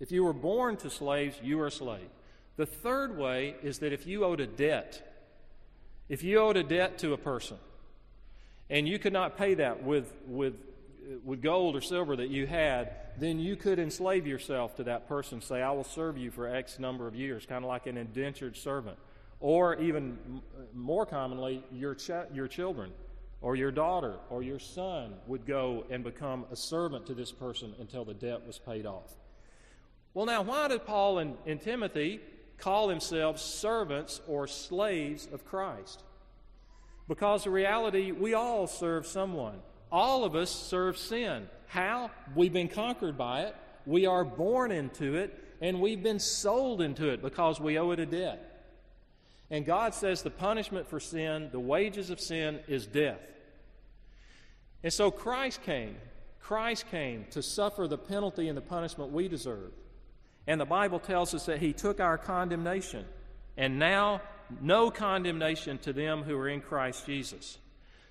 If 0.00 0.12
you 0.12 0.24
were 0.24 0.32
born 0.32 0.76
to 0.78 0.90
slaves, 0.90 1.36
you 1.42 1.58
were 1.58 1.66
a 1.66 1.70
slave. 1.70 2.08
The 2.56 2.66
third 2.66 3.16
way 3.16 3.56
is 3.62 3.78
that 3.78 3.92
if 3.92 4.06
you 4.06 4.24
owed 4.24 4.40
a 4.40 4.46
debt, 4.46 5.04
if 6.08 6.22
you 6.22 6.38
owed 6.38 6.56
a 6.56 6.62
debt 6.62 6.98
to 6.98 7.12
a 7.12 7.16
person, 7.16 7.58
and 8.70 8.88
you 8.88 8.98
could 8.98 9.12
not 9.12 9.36
pay 9.36 9.54
that 9.54 9.82
with, 9.82 10.12
with, 10.26 10.54
with 11.24 11.42
gold 11.42 11.76
or 11.76 11.80
silver 11.80 12.16
that 12.16 12.28
you 12.28 12.46
had, 12.46 12.90
then 13.18 13.38
you 13.38 13.56
could 13.56 13.78
enslave 13.78 14.26
yourself 14.26 14.76
to 14.76 14.84
that 14.84 15.08
person. 15.08 15.40
Say, 15.40 15.62
I 15.62 15.70
will 15.70 15.84
serve 15.84 16.18
you 16.18 16.30
for 16.30 16.46
X 16.48 16.78
number 16.78 17.06
of 17.06 17.14
years, 17.14 17.46
kind 17.46 17.64
of 17.64 17.68
like 17.68 17.86
an 17.86 17.96
indentured 17.96 18.56
servant. 18.56 18.98
Or 19.40 19.76
even 19.76 20.18
more 20.74 21.06
commonly, 21.06 21.64
your, 21.72 21.94
ch- 21.94 22.10
your 22.32 22.48
children 22.48 22.92
or 23.40 23.56
your 23.56 23.70
daughter 23.70 24.16
or 24.30 24.42
your 24.42 24.58
son 24.58 25.14
would 25.26 25.46
go 25.46 25.84
and 25.90 26.02
become 26.02 26.46
a 26.50 26.56
servant 26.56 27.06
to 27.06 27.14
this 27.14 27.32
person 27.32 27.74
until 27.78 28.04
the 28.04 28.14
debt 28.14 28.46
was 28.46 28.58
paid 28.58 28.86
off. 28.86 29.14
Well, 30.14 30.26
now, 30.26 30.42
why 30.42 30.68
did 30.68 30.84
Paul 30.84 31.18
and, 31.18 31.36
and 31.46 31.60
Timothy 31.60 32.20
call 32.56 32.88
themselves 32.88 33.40
servants 33.40 34.20
or 34.26 34.46
slaves 34.46 35.28
of 35.32 35.44
Christ? 35.44 36.02
Because 37.06 37.44
the 37.44 37.50
reality, 37.50 38.10
we 38.12 38.34
all 38.34 38.66
serve 38.66 39.06
someone. 39.06 39.60
All 39.92 40.24
of 40.24 40.34
us 40.34 40.50
serve 40.50 40.98
sin. 40.98 41.48
How? 41.68 42.10
We've 42.34 42.52
been 42.52 42.68
conquered 42.68 43.16
by 43.16 43.42
it, 43.42 43.54
we 43.86 44.06
are 44.06 44.24
born 44.24 44.72
into 44.72 45.14
it, 45.14 45.38
and 45.60 45.80
we've 45.80 46.02
been 46.02 46.18
sold 46.18 46.82
into 46.82 47.08
it 47.08 47.22
because 47.22 47.60
we 47.60 47.78
owe 47.78 47.90
it 47.92 48.00
a 48.00 48.06
debt. 48.06 48.57
And 49.50 49.64
God 49.64 49.94
says 49.94 50.22
the 50.22 50.30
punishment 50.30 50.88
for 50.88 51.00
sin, 51.00 51.48
the 51.52 51.60
wages 51.60 52.10
of 52.10 52.20
sin, 52.20 52.60
is 52.68 52.86
death. 52.86 53.20
And 54.82 54.92
so 54.92 55.10
Christ 55.10 55.62
came. 55.62 55.96
Christ 56.40 56.86
came 56.90 57.26
to 57.30 57.42
suffer 57.42 57.86
the 57.86 57.98
penalty 57.98 58.48
and 58.48 58.56
the 58.56 58.62
punishment 58.62 59.12
we 59.12 59.28
deserve. 59.28 59.72
And 60.46 60.60
the 60.60 60.66
Bible 60.66 60.98
tells 60.98 61.34
us 61.34 61.46
that 61.46 61.58
He 61.58 61.72
took 61.72 62.00
our 62.00 62.16
condemnation. 62.16 63.04
And 63.56 63.78
now, 63.78 64.22
no 64.60 64.90
condemnation 64.90 65.78
to 65.78 65.92
them 65.92 66.22
who 66.22 66.36
are 66.38 66.48
in 66.48 66.60
Christ 66.60 67.04
Jesus. 67.04 67.58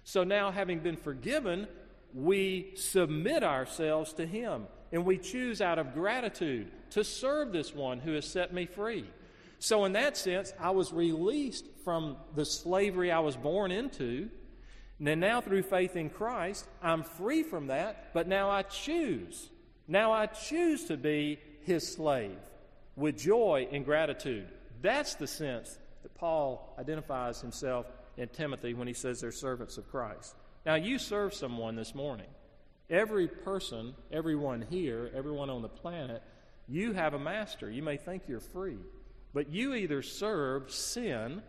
So 0.03 0.23
now, 0.23 0.51
having 0.51 0.79
been 0.79 0.97
forgiven, 0.97 1.67
we 2.13 2.73
submit 2.75 3.43
ourselves 3.43 4.13
to 4.13 4.25
Him. 4.25 4.67
And 4.91 5.05
we 5.05 5.17
choose 5.17 5.61
out 5.61 5.79
of 5.79 5.93
gratitude 5.93 6.71
to 6.91 7.03
serve 7.03 7.51
this 7.51 7.73
one 7.73 7.99
who 7.99 8.13
has 8.13 8.25
set 8.25 8.53
me 8.53 8.65
free. 8.65 9.05
So, 9.59 9.85
in 9.85 9.93
that 9.93 10.17
sense, 10.17 10.53
I 10.59 10.71
was 10.71 10.93
released 10.93 11.65
from 11.83 12.17
the 12.35 12.45
slavery 12.45 13.11
I 13.11 13.19
was 13.19 13.35
born 13.35 13.71
into. 13.71 14.29
And 14.99 15.21
now, 15.21 15.41
through 15.41 15.63
faith 15.63 15.95
in 15.95 16.09
Christ, 16.09 16.67
I'm 16.81 17.03
free 17.03 17.43
from 17.43 17.67
that, 17.67 18.13
but 18.13 18.27
now 18.27 18.49
I 18.49 18.63
choose. 18.63 19.49
Now 19.87 20.11
I 20.11 20.25
choose 20.25 20.85
to 20.85 20.97
be 20.97 21.39
his 21.61 21.87
slave 21.87 22.37
with 22.95 23.17
joy 23.17 23.67
and 23.71 23.85
gratitude. 23.85 24.47
That's 24.81 25.15
the 25.15 25.27
sense 25.27 25.77
that 26.03 26.13
Paul 26.15 26.75
identifies 26.77 27.41
himself 27.41 27.85
in 28.17 28.27
Timothy 28.29 28.73
when 28.73 28.87
he 28.87 28.93
says 28.93 29.21
they're 29.21 29.31
servants 29.31 29.77
of 29.77 29.89
Christ. 29.89 30.35
Now, 30.65 30.75
you 30.75 30.99
serve 30.99 31.33
someone 31.33 31.75
this 31.75 31.95
morning. 31.95 32.27
Every 32.89 33.27
person, 33.27 33.93
everyone 34.11 34.65
here, 34.69 35.11
everyone 35.15 35.49
on 35.49 35.61
the 35.61 35.69
planet, 35.69 36.21
you 36.67 36.93
have 36.93 37.13
a 37.13 37.19
master. 37.19 37.69
You 37.69 37.83
may 37.83 37.97
think 37.97 38.23
you're 38.27 38.39
free, 38.39 38.77
but 39.37 39.51
you 39.51 39.75
either 39.75 40.01
serve 40.01 40.71
sin 40.71 41.43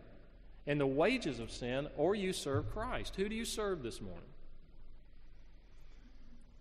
and 0.67 0.79
the 0.79 0.85
wages 0.85 1.39
of 1.39 1.49
sin, 1.49 1.87
or 1.97 2.13
you 2.13 2.33
serve 2.33 2.69
Christ. 2.69 3.15
Who 3.15 3.27
do 3.27 3.33
you 3.33 3.45
serve 3.45 3.81
this 3.81 3.99
morning? 3.99 4.29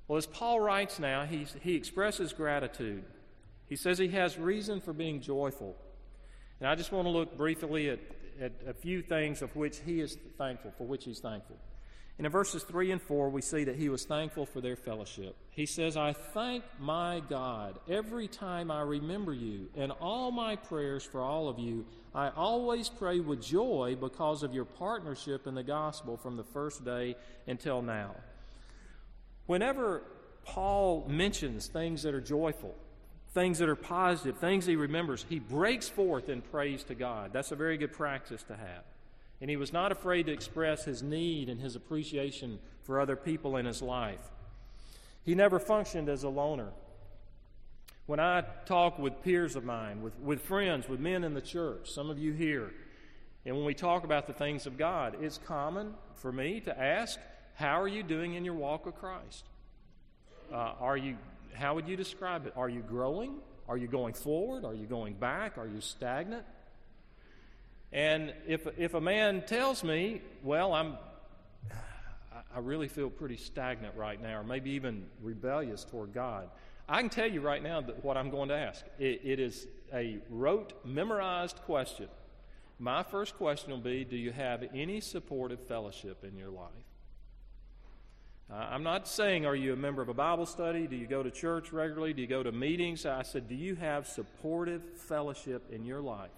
Well, 0.06 0.16
as 0.16 0.24
Paul 0.24 0.58
writes 0.58 0.98
now, 0.98 1.26
he, 1.26 1.46
he 1.60 1.74
expresses 1.74 2.32
gratitude. 2.32 3.04
He 3.66 3.76
says 3.76 3.98
he 3.98 4.08
has 4.08 4.38
reason 4.38 4.80
for 4.80 4.94
being 4.94 5.20
joyful. 5.20 5.76
And 6.60 6.68
I 6.70 6.74
just 6.74 6.92
want 6.92 7.04
to 7.04 7.10
look 7.10 7.36
briefly 7.36 7.90
at, 7.90 8.00
at 8.40 8.52
a 8.66 8.72
few 8.72 9.02
things 9.02 9.42
of 9.42 9.54
which 9.54 9.80
he 9.84 10.00
is 10.00 10.16
thankful, 10.38 10.72
for 10.78 10.86
which 10.86 11.04
he's 11.04 11.18
thankful. 11.20 11.58
And 12.18 12.26
in 12.26 12.32
verses 12.32 12.64
3 12.64 12.90
and 12.90 13.00
4, 13.00 13.30
we 13.30 13.40
see 13.40 13.62
that 13.64 13.76
he 13.76 13.88
was 13.88 14.04
thankful 14.04 14.44
for 14.44 14.60
their 14.60 14.74
fellowship. 14.74 15.36
He 15.50 15.66
says, 15.66 15.96
I 15.96 16.12
thank 16.12 16.64
my 16.80 17.22
God 17.28 17.78
every 17.88 18.26
time 18.26 18.72
I 18.72 18.80
remember 18.80 19.32
you, 19.32 19.68
and 19.76 19.92
all 19.92 20.32
my 20.32 20.56
prayers 20.56 21.04
for 21.04 21.20
all 21.20 21.48
of 21.48 21.60
you. 21.60 21.86
I 22.12 22.30
always 22.30 22.88
pray 22.88 23.20
with 23.20 23.40
joy 23.40 23.96
because 24.00 24.42
of 24.42 24.52
your 24.52 24.64
partnership 24.64 25.46
in 25.46 25.54
the 25.54 25.62
gospel 25.62 26.16
from 26.16 26.36
the 26.36 26.42
first 26.42 26.84
day 26.84 27.14
until 27.46 27.82
now. 27.82 28.16
Whenever 29.46 30.02
Paul 30.44 31.06
mentions 31.08 31.68
things 31.68 32.02
that 32.02 32.14
are 32.14 32.20
joyful, 32.20 32.74
things 33.32 33.58
that 33.60 33.68
are 33.68 33.76
positive, 33.76 34.38
things 34.38 34.66
he 34.66 34.74
remembers, 34.74 35.24
he 35.28 35.38
breaks 35.38 35.88
forth 35.88 36.28
in 36.28 36.42
praise 36.42 36.82
to 36.84 36.96
God. 36.96 37.32
That's 37.32 37.52
a 37.52 37.56
very 37.56 37.76
good 37.78 37.92
practice 37.92 38.42
to 38.44 38.56
have. 38.56 38.82
And 39.40 39.48
he 39.48 39.56
was 39.56 39.72
not 39.72 39.92
afraid 39.92 40.26
to 40.26 40.32
express 40.32 40.84
his 40.84 41.02
need 41.02 41.48
and 41.48 41.60
his 41.60 41.76
appreciation 41.76 42.58
for 42.82 43.00
other 43.00 43.16
people 43.16 43.56
in 43.56 43.66
his 43.66 43.82
life. 43.82 44.30
He 45.24 45.34
never 45.34 45.58
functioned 45.58 46.08
as 46.08 46.22
a 46.22 46.28
loner. 46.28 46.70
When 48.06 48.18
I 48.18 48.42
talk 48.64 48.98
with 48.98 49.22
peers 49.22 49.54
of 49.54 49.64
mine, 49.64 50.02
with, 50.02 50.18
with 50.18 50.40
friends, 50.40 50.88
with 50.88 50.98
men 50.98 51.24
in 51.24 51.34
the 51.34 51.42
church, 51.42 51.90
some 51.90 52.08
of 52.08 52.18
you 52.18 52.32
here, 52.32 52.72
and 53.44 53.54
when 53.54 53.66
we 53.66 53.74
talk 53.74 54.04
about 54.04 54.26
the 54.26 54.32
things 54.32 54.66
of 54.66 54.78
God, 54.78 55.16
it's 55.20 55.38
common 55.38 55.94
for 56.14 56.32
me 56.32 56.60
to 56.60 56.78
ask, 56.78 57.18
How 57.54 57.80
are 57.80 57.88
you 57.88 58.02
doing 58.02 58.34
in 58.34 58.44
your 58.44 58.54
walk 58.54 58.86
with 58.86 58.96
Christ? 58.96 59.44
Uh, 60.52 60.72
are 60.80 60.96
you, 60.96 61.18
how 61.54 61.74
would 61.74 61.86
you 61.86 61.96
describe 61.96 62.46
it? 62.46 62.54
Are 62.56 62.68
you 62.68 62.80
growing? 62.80 63.36
Are 63.68 63.76
you 63.76 63.86
going 63.86 64.14
forward? 64.14 64.64
Are 64.64 64.74
you 64.74 64.86
going 64.86 65.14
back? 65.14 65.58
Are 65.58 65.66
you 65.66 65.80
stagnant? 65.80 66.44
And 67.92 68.34
if, 68.46 68.66
if 68.76 68.94
a 68.94 69.00
man 69.00 69.42
tells 69.46 69.82
me, 69.82 70.20
well, 70.42 70.74
I'm, 70.74 70.98
I 72.54 72.58
really 72.60 72.88
feel 72.88 73.08
pretty 73.08 73.36
stagnant 73.36 73.94
right 73.96 74.20
now, 74.20 74.40
or 74.40 74.44
maybe 74.44 74.70
even 74.70 75.06
rebellious 75.22 75.84
toward 75.84 76.12
God, 76.12 76.50
I 76.88 77.00
can 77.00 77.10
tell 77.10 77.30
you 77.30 77.40
right 77.40 77.62
now 77.62 77.80
that 77.80 78.04
what 78.04 78.16
I'm 78.16 78.30
going 78.30 78.48
to 78.48 78.56
ask. 78.56 78.84
it, 78.98 79.20
it 79.24 79.40
is 79.40 79.66
a 79.92 80.18
rote, 80.30 80.72
memorized 80.84 81.56
question. 81.64 82.08
My 82.78 83.02
first 83.02 83.36
question 83.36 83.70
will 83.70 83.78
be 83.78 84.04
Do 84.04 84.16
you 84.16 84.30
have 84.32 84.64
any 84.74 85.00
supportive 85.00 85.60
fellowship 85.66 86.24
in 86.24 86.36
your 86.36 86.50
life? 86.50 86.70
Uh, 88.50 88.54
I'm 88.54 88.82
not 88.82 89.08
saying, 89.08 89.44
Are 89.46 89.56
you 89.56 89.72
a 89.72 89.76
member 89.76 90.00
of 90.00 90.08
a 90.08 90.14
Bible 90.14 90.46
study? 90.46 90.86
Do 90.86 90.96
you 90.96 91.06
go 91.06 91.22
to 91.22 91.30
church 91.30 91.72
regularly? 91.72 92.12
Do 92.12 92.22
you 92.22 92.28
go 92.28 92.42
to 92.42 92.52
meetings? 92.52 93.04
I 93.04 93.22
said, 93.22 93.48
Do 93.48 93.54
you 93.54 93.74
have 93.74 94.06
supportive 94.06 94.82
fellowship 94.96 95.70
in 95.72 95.84
your 95.84 96.00
life? 96.00 96.30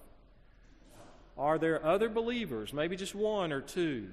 Are 1.36 1.58
there 1.58 1.84
other 1.84 2.08
believers, 2.08 2.72
maybe 2.72 2.96
just 2.96 3.14
one 3.14 3.52
or 3.52 3.60
two, 3.60 4.08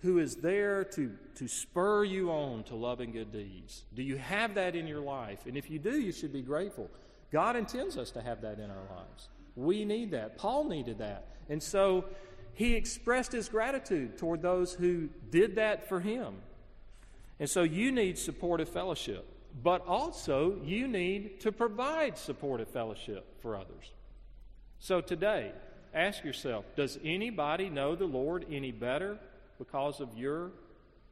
who 0.00 0.18
is 0.18 0.36
there 0.36 0.84
to, 0.84 1.12
to 1.34 1.48
spur 1.48 2.04
you 2.04 2.30
on 2.30 2.62
to 2.64 2.76
love 2.76 3.00
and 3.00 3.12
good 3.12 3.32
deeds? 3.32 3.84
Do 3.94 4.02
you 4.02 4.16
have 4.16 4.54
that 4.54 4.76
in 4.76 4.86
your 4.86 5.00
life? 5.00 5.46
And 5.46 5.56
if 5.56 5.70
you 5.70 5.78
do, 5.78 5.98
you 6.00 6.12
should 6.12 6.32
be 6.32 6.42
grateful. 6.42 6.88
God 7.32 7.56
intends 7.56 7.98
us 7.98 8.10
to 8.12 8.22
have 8.22 8.40
that 8.42 8.58
in 8.58 8.70
our 8.70 8.96
lives. 8.96 9.28
We 9.56 9.84
need 9.84 10.12
that. 10.12 10.38
Paul 10.38 10.68
needed 10.68 10.98
that. 10.98 11.26
And 11.48 11.60
so 11.62 12.04
he 12.54 12.74
expressed 12.74 13.32
his 13.32 13.48
gratitude 13.48 14.18
toward 14.18 14.40
those 14.40 14.72
who 14.72 15.08
did 15.30 15.56
that 15.56 15.88
for 15.88 16.00
him. 16.00 16.36
And 17.40 17.50
so 17.50 17.62
you 17.62 17.90
need 17.90 18.18
supportive 18.18 18.68
fellowship, 18.68 19.26
but 19.62 19.86
also 19.86 20.60
you 20.64 20.86
need 20.86 21.40
to 21.40 21.52
provide 21.52 22.18
supportive 22.18 22.68
fellowship 22.68 23.40
for 23.40 23.56
others. 23.56 23.92
So 24.78 25.00
today, 25.00 25.52
ask 25.94 26.24
yourself 26.24 26.64
Does 26.76 26.98
anybody 27.04 27.68
know 27.68 27.94
the 27.94 28.06
Lord 28.06 28.46
any 28.50 28.72
better 28.72 29.18
because 29.58 30.00
of 30.00 30.16
your 30.16 30.50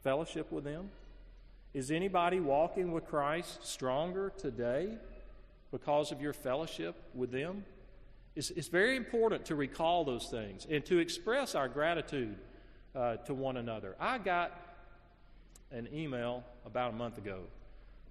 fellowship 0.02 0.52
with 0.52 0.64
them? 0.64 0.90
Is 1.74 1.90
anybody 1.90 2.40
walking 2.40 2.92
with 2.92 3.06
Christ 3.06 3.66
stronger 3.66 4.32
today 4.38 4.96
because 5.70 6.12
of 6.12 6.22
your 6.22 6.32
fellowship 6.32 6.96
with 7.14 7.30
them? 7.30 7.64
It's, 8.34 8.50
it's 8.50 8.68
very 8.68 8.96
important 8.96 9.46
to 9.46 9.54
recall 9.54 10.04
those 10.04 10.28
things 10.28 10.66
and 10.70 10.84
to 10.86 10.98
express 10.98 11.54
our 11.54 11.68
gratitude 11.68 12.36
uh, 12.94 13.16
to 13.16 13.34
one 13.34 13.56
another. 13.56 13.94
I 14.00 14.18
got 14.18 14.58
an 15.70 15.88
email 15.92 16.44
about 16.64 16.92
a 16.92 16.96
month 16.96 17.18
ago 17.18 17.40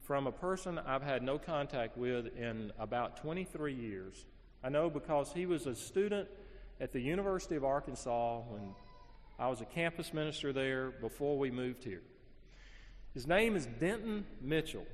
from 0.04 0.28
a 0.28 0.32
person 0.32 0.80
I've 0.86 1.02
had 1.02 1.24
no 1.24 1.40
contact 1.40 1.98
with 1.98 2.38
in 2.38 2.72
about 2.78 3.18
23 3.18 3.74
years. 3.74 4.26
I 4.64 4.70
know 4.70 4.90
because 4.90 5.32
he 5.34 5.46
was 5.46 5.66
a 5.66 5.76
student 5.76 6.28
at 6.80 6.92
the 6.92 7.00
University 7.00 7.56
of 7.56 7.64
Arkansas 7.64 8.42
when 8.50 8.76
I 9.40 9.48
was 9.48 9.62
a 9.62 9.66
campus 9.66 10.14
minister 10.14 10.52
there 10.54 10.92
before 10.92 11.38
we 11.38 11.52
moved 11.52 11.84
here. 11.84 12.02
His 13.14 13.28
name 13.28 13.56
is 13.56 13.66
Denton 13.66 14.26
Mitchell. 14.42 14.86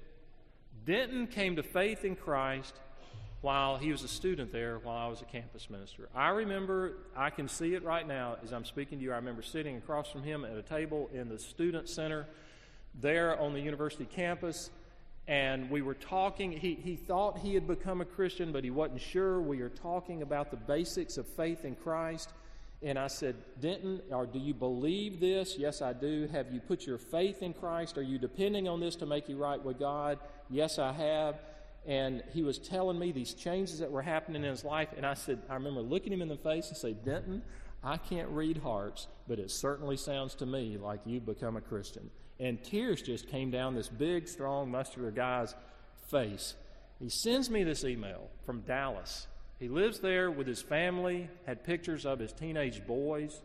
Denton 0.86 1.28
came 1.28 1.56
to 1.56 1.64
faith 1.64 2.06
in 2.06 2.16
Christ 2.16 2.76
while 3.42 3.78
he 3.78 3.92
was 3.92 4.04
a 4.04 4.08
student 4.08 4.52
there 4.52 4.78
while 4.78 4.96
I 4.96 5.08
was 5.08 5.22
a 5.22 5.26
campus 5.26 5.70
minister. 5.70 6.10
I 6.14 6.30
remember, 6.30 6.94
I 7.16 7.32
can 7.32 7.48
see 7.48 7.74
it 7.74 7.84
right 7.84 8.08
now 8.08 8.38
as 8.44 8.54
I'm 8.54 8.66
speaking 8.66 9.00
to 9.00 9.04
you. 9.04 9.12
I 9.12 9.16
remember 9.16 9.42
sitting 9.42 9.78
across 9.78 10.12
from 10.12 10.22
him 10.22 10.46
at 10.46 10.56
a 10.56 10.62
table 10.62 11.10
in 11.14 11.30
the 11.30 11.40
student 11.40 11.90
center 11.90 12.28
there 13.00 13.40
on 13.40 13.54
the 13.54 13.60
university 13.60 14.06
campus 14.06 14.70
and 15.28 15.70
we 15.70 15.82
were 15.82 15.94
talking. 15.94 16.52
He, 16.52 16.76
he 16.76 16.96
thought 16.96 17.38
he 17.38 17.54
had 17.54 17.68
become 17.68 18.02
a 18.02 18.06
Christian, 18.06 18.52
but 18.52 18.64
he 18.64 18.70
wasn't 18.70 19.02
sure. 19.02 19.42
We 19.42 19.62
were 19.62 19.70
talking 19.70 20.22
about 20.22 20.52
the 20.52 20.58
basics 20.58 21.18
of 21.18 21.28
faith 21.28 21.64
in 21.64 21.76
Christ. 21.76 22.30
And 22.84 22.98
I 22.98 23.08
said, 23.08 23.36
Denton, 23.60 24.02
or 24.10 24.26
do 24.26 24.40
you 24.40 24.56
believe 24.56 25.20
this? 25.20 25.56
Yes, 25.58 25.84
I 25.84 25.94
do. 25.94 26.28
Have 26.32 26.52
you 26.52 26.60
put 26.60 26.88
your 26.88 26.98
faith 26.98 27.44
in 27.44 27.54
Christ? 27.54 27.98
Are 27.98 28.04
you 28.04 28.18
depending 28.18 28.68
on 28.68 28.80
this 28.80 28.96
to 28.98 29.06
make 29.06 29.30
you 29.30 29.38
right 29.38 29.64
with 29.64 29.78
God? 29.78 30.18
Yes, 30.50 30.80
I 30.80 30.92
have. 30.92 31.40
And 31.86 32.24
he 32.34 32.42
was 32.42 32.58
telling 32.58 32.98
me 32.98 33.12
these 33.12 33.36
changes 33.36 33.80
that 33.80 33.92
were 33.92 34.02
happening 34.02 34.44
in 34.44 34.50
his 34.50 34.64
life. 34.64 34.90
And 34.98 35.06
I 35.06 35.14
said, 35.14 35.40
I 35.48 35.54
remember 35.54 35.82
looking 35.82 36.12
him 36.12 36.24
in 36.24 36.28
the 36.28 36.38
face 36.38 36.70
and 36.70 36.78
say, 36.78 36.94
Denton, 36.94 37.44
I 37.84 37.98
can't 37.98 38.30
read 38.30 38.58
hearts, 38.58 39.08
but 39.28 39.38
it 39.38 39.52
certainly 39.52 39.98
sounds 39.98 40.34
to 40.36 40.48
me 40.48 40.78
like 40.78 41.02
you've 41.06 41.26
become 41.26 41.58
a 41.58 41.62
Christian 41.62 42.10
and 42.42 42.62
tears 42.64 43.04
just 43.04 43.30
came 43.30 43.52
down 43.52 43.76
this 43.76 43.88
big, 43.88 44.28
strong, 44.28 44.72
muscular 44.72 45.12
guy's 45.12 45.54
face. 46.08 46.56
He 47.00 47.08
sends 47.08 47.52
me 47.52 47.64
this 47.64 47.84
email 47.84 48.30
from 48.46 48.62
Dallas. 48.62 49.28
He 49.60 49.70
lives 49.70 50.00
there 50.00 50.32
with 50.32 50.48
his 50.48 50.60
family, 50.60 51.30
had 51.46 51.64
pictures 51.64 52.04
of 52.04 52.18
his 52.18 52.34
teenage 52.34 52.86
boys. 52.88 53.40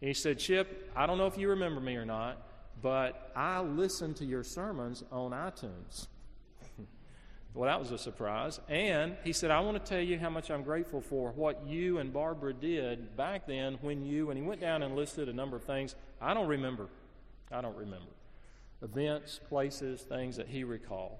And 0.00 0.08
he 0.08 0.14
said, 0.14 0.38
Chip, 0.38 0.90
I 0.96 1.06
don't 1.06 1.18
know 1.18 1.26
if 1.26 1.36
you 1.36 1.50
remember 1.50 1.82
me 1.82 1.96
or 1.96 2.06
not, 2.06 2.38
but 2.80 3.30
I 3.36 3.60
listened 3.60 4.16
to 4.16 4.24
your 4.24 4.42
sermons 4.42 5.04
on 5.12 5.32
iTunes. 5.32 6.06
well, 7.54 7.68
that 7.68 7.78
was 7.78 7.92
a 7.92 7.98
surprise. 7.98 8.58
And 8.70 9.16
he 9.22 9.34
said, 9.34 9.50
I 9.50 9.60
want 9.60 9.84
to 9.84 9.90
tell 9.90 10.02
you 10.02 10.18
how 10.18 10.30
much 10.30 10.50
I'm 10.50 10.62
grateful 10.62 11.02
for 11.02 11.32
what 11.32 11.66
you 11.66 11.98
and 11.98 12.10
Barbara 12.10 12.54
did 12.54 13.18
back 13.18 13.46
then 13.46 13.74
when 13.82 14.02
you, 14.02 14.30
and 14.30 14.38
he 14.38 14.46
went 14.46 14.62
down 14.62 14.82
and 14.82 14.96
listed 14.96 15.28
a 15.28 15.32
number 15.34 15.56
of 15.58 15.64
things. 15.64 15.94
I 16.22 16.32
don't 16.32 16.48
remember 16.48 16.88
I 17.50 17.60
don't 17.60 17.76
remember. 17.76 18.10
Events, 18.82 19.40
places, 19.48 20.02
things 20.02 20.36
that 20.36 20.48
he 20.48 20.64
recalled. 20.64 21.16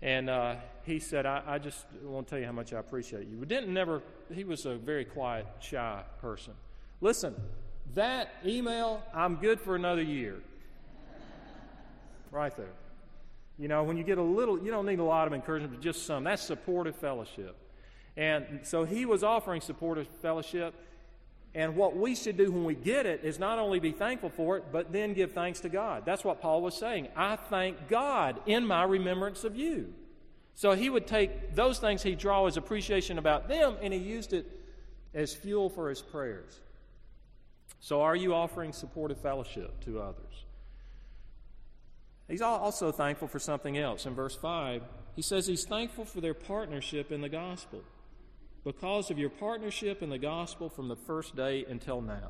And 0.00 0.30
uh, 0.30 0.56
he 0.84 1.00
said, 1.00 1.26
I, 1.26 1.42
I, 1.46 1.58
just 1.58 1.84
want 2.02 2.26
to 2.26 2.30
tell 2.30 2.38
you 2.38 2.46
how 2.46 2.52
much 2.52 2.72
I 2.72 2.78
appreciate 2.78 3.26
you. 3.26 3.36
We 3.36 3.46
didn't 3.46 3.72
never, 3.74 4.02
he 4.32 4.44
was 4.44 4.64
a 4.64 4.76
very 4.76 5.04
quiet, 5.04 5.46
shy 5.60 6.02
person. 6.20 6.52
Listen, 7.00 7.34
that 7.94 8.32
email, 8.46 9.02
I'm 9.12 9.36
good 9.36 9.60
for 9.60 9.74
another 9.74 10.02
year. 10.02 10.40
right 12.30 12.56
there. 12.56 12.72
You 13.58 13.66
know, 13.66 13.82
when 13.82 13.96
you 13.96 14.04
get 14.04 14.18
a 14.18 14.22
little, 14.22 14.62
you 14.62 14.70
don't 14.70 14.86
need 14.86 15.00
a 15.00 15.04
lot 15.04 15.26
of 15.26 15.32
encouragement, 15.32 15.74
but 15.74 15.82
just 15.82 16.06
some. 16.06 16.24
That's 16.24 16.42
supportive 16.42 16.94
fellowship. 16.94 17.56
And 18.16 18.60
so 18.62 18.84
he 18.84 19.04
was 19.04 19.24
offering 19.24 19.60
supportive 19.60 20.06
fellowship. 20.22 20.74
And 21.58 21.74
what 21.74 21.96
we 21.96 22.14
should 22.14 22.36
do 22.36 22.52
when 22.52 22.62
we 22.62 22.76
get 22.76 23.04
it 23.04 23.24
is 23.24 23.40
not 23.40 23.58
only 23.58 23.80
be 23.80 23.90
thankful 23.90 24.30
for 24.30 24.56
it, 24.58 24.66
but 24.70 24.92
then 24.92 25.12
give 25.12 25.32
thanks 25.32 25.58
to 25.60 25.68
God. 25.68 26.04
That's 26.06 26.22
what 26.22 26.40
Paul 26.40 26.62
was 26.62 26.76
saying. 26.76 27.08
I 27.16 27.34
thank 27.34 27.88
God 27.88 28.40
in 28.46 28.64
my 28.64 28.84
remembrance 28.84 29.42
of 29.42 29.56
you. 29.56 29.92
So 30.54 30.74
he 30.74 30.88
would 30.88 31.08
take 31.08 31.56
those 31.56 31.80
things 31.80 32.04
he'd 32.04 32.20
draw 32.20 32.46
his 32.46 32.56
appreciation 32.56 33.18
about 33.18 33.48
them 33.48 33.76
and 33.82 33.92
he 33.92 33.98
used 33.98 34.34
it 34.34 34.48
as 35.12 35.34
fuel 35.34 35.68
for 35.68 35.88
his 35.88 36.00
prayers. 36.00 36.60
So 37.80 38.02
are 38.02 38.14
you 38.14 38.34
offering 38.34 38.72
supportive 38.72 39.20
fellowship 39.20 39.80
to 39.80 40.00
others? 40.00 40.44
He's 42.28 42.40
also 42.40 42.92
thankful 42.92 43.26
for 43.26 43.40
something 43.40 43.76
else. 43.76 44.06
In 44.06 44.14
verse 44.14 44.36
5, 44.36 44.82
he 45.16 45.22
says 45.22 45.48
he's 45.48 45.64
thankful 45.64 46.04
for 46.04 46.20
their 46.20 46.34
partnership 46.34 47.10
in 47.10 47.20
the 47.20 47.28
gospel 47.28 47.82
because 48.68 49.10
of 49.10 49.18
your 49.18 49.30
partnership 49.30 50.02
in 50.02 50.10
the 50.10 50.18
gospel 50.18 50.68
from 50.68 50.88
the 50.88 50.96
first 50.96 51.34
day 51.34 51.64
until 51.70 52.02
now. 52.02 52.28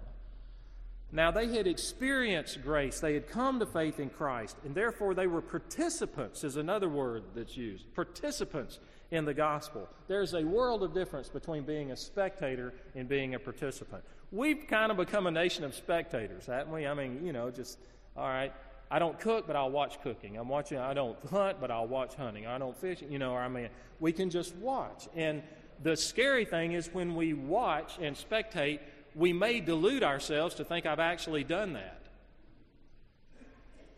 Now, 1.10 1.32
they 1.32 1.48
had 1.48 1.66
experienced 1.66 2.62
grace. 2.62 3.00
They 3.00 3.14
had 3.14 3.28
come 3.28 3.58
to 3.58 3.66
faith 3.66 3.98
in 3.98 4.08
Christ, 4.08 4.56
and 4.64 4.72
therefore 4.72 5.14
they 5.14 5.26
were 5.26 5.40
participants, 5.40 6.44
is 6.44 6.56
another 6.56 6.88
word 6.88 7.24
that's 7.34 7.56
used. 7.56 7.92
Participants 7.92 8.78
in 9.10 9.24
the 9.24 9.34
gospel. 9.34 9.88
There's 10.06 10.32
a 10.34 10.44
world 10.44 10.84
of 10.84 10.94
difference 10.94 11.28
between 11.28 11.64
being 11.64 11.90
a 11.90 11.96
spectator 11.96 12.72
and 12.94 13.08
being 13.08 13.34
a 13.34 13.40
participant. 13.40 14.04
We've 14.30 14.64
kind 14.68 14.92
of 14.92 14.96
become 14.96 15.26
a 15.26 15.32
nation 15.32 15.64
of 15.64 15.74
spectators, 15.74 16.46
haven't 16.46 16.72
we? 16.72 16.86
I 16.86 16.94
mean, 16.94 17.26
you 17.26 17.32
know, 17.32 17.50
just, 17.50 17.80
all 18.16 18.28
right, 18.28 18.52
I 18.92 19.00
don't 19.00 19.18
cook, 19.18 19.48
but 19.48 19.56
I'll 19.56 19.72
watch 19.72 20.00
cooking. 20.02 20.36
I'm 20.36 20.48
watching, 20.48 20.78
I 20.78 20.94
don't 20.94 21.18
hunt, 21.30 21.60
but 21.60 21.72
I'll 21.72 21.88
watch 21.88 22.14
hunting. 22.14 22.46
I 22.46 22.58
don't 22.58 22.76
fish, 22.76 23.02
you 23.10 23.18
know, 23.18 23.34
I 23.34 23.48
mean, 23.48 23.70
we 23.98 24.12
can 24.12 24.30
just 24.30 24.54
watch. 24.56 25.08
And 25.16 25.42
the 25.82 25.96
scary 25.96 26.44
thing 26.44 26.72
is 26.72 26.92
when 26.92 27.14
we 27.14 27.32
watch 27.32 27.98
and 28.00 28.16
spectate, 28.16 28.80
we 29.14 29.32
may 29.32 29.60
delude 29.60 30.02
ourselves 30.02 30.56
to 30.56 30.64
think 30.64 30.86
I've 30.86 30.98
actually 30.98 31.44
done 31.44 31.74
that. 31.74 32.02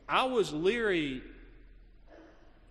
I 0.08 0.24
was 0.24 0.52
leery 0.52 1.22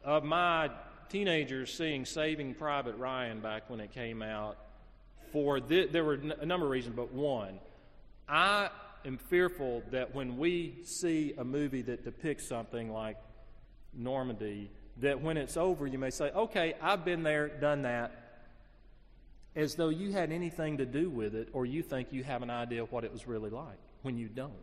of 0.03 0.23
my 0.23 0.69
teenagers 1.09 1.73
seeing 1.73 2.05
Saving 2.05 2.53
Private 2.53 2.97
Ryan 2.97 3.39
back 3.39 3.69
when 3.69 3.79
it 3.79 3.93
came 3.93 4.21
out. 4.21 4.57
For 5.31 5.59
th- 5.59 5.91
there 5.91 6.03
were 6.03 6.19
a 6.41 6.45
number 6.45 6.65
of 6.65 6.71
reasons, 6.71 6.95
but 6.95 7.13
one, 7.13 7.59
I 8.27 8.69
am 9.05 9.17
fearful 9.17 9.83
that 9.91 10.13
when 10.13 10.37
we 10.37 10.79
see 10.83 11.33
a 11.37 11.43
movie 11.43 11.83
that 11.83 12.03
depicts 12.03 12.47
something 12.47 12.91
like 12.91 13.17
Normandy, 13.93 14.69
that 14.97 15.21
when 15.21 15.37
it's 15.37 15.55
over, 15.55 15.87
you 15.87 15.97
may 15.97 16.09
say, 16.09 16.31
"Okay, 16.31 16.73
I've 16.81 17.05
been 17.05 17.23
there, 17.23 17.47
done 17.47 17.83
that 17.83 18.28
as 19.59 19.75
though 19.75 19.89
you 19.89 20.11
had 20.11 20.31
anything 20.31 20.77
to 20.77 20.85
do 20.85 21.09
with 21.09 21.35
it 21.35 21.49
or 21.51 21.65
you 21.65 21.83
think 21.83 22.07
you 22.11 22.23
have 22.23 22.41
an 22.41 22.49
idea 22.49 22.81
of 22.81 22.91
what 22.91 23.03
it 23.03 23.11
was 23.11 23.27
really 23.27 23.49
like 23.49 23.77
when 24.03 24.17
you 24.17 24.27
don't. 24.27 24.53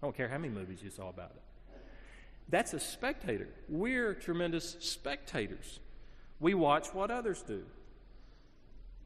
I 0.00 0.06
don't 0.06 0.16
care 0.16 0.28
how 0.28 0.38
many 0.38 0.54
movies 0.54 0.80
you 0.82 0.90
saw 0.90 1.08
about 1.08 1.32
it. 1.34 1.42
That's 2.48 2.72
a 2.72 2.80
spectator. 2.80 3.48
We're 3.68 4.14
tremendous 4.14 4.76
spectators. 4.78 5.80
We 6.38 6.54
watch 6.54 6.94
what 6.94 7.10
others 7.10 7.42
do. 7.42 7.64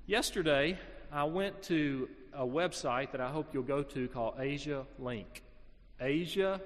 Yesterday, 0.07 0.79
I 1.11 1.25
went 1.25 1.63
to 1.65 2.09
a 2.35 2.45
website 2.45 3.13
that 3.13 3.21
I 3.21 3.29
hope 3.29 3.55
you'll 3.55 3.63
go 3.63 3.83
to 3.83 4.09
called 4.09 4.35
Asia 4.39 4.85
Link. 4.99 5.43
Asia 6.01 6.61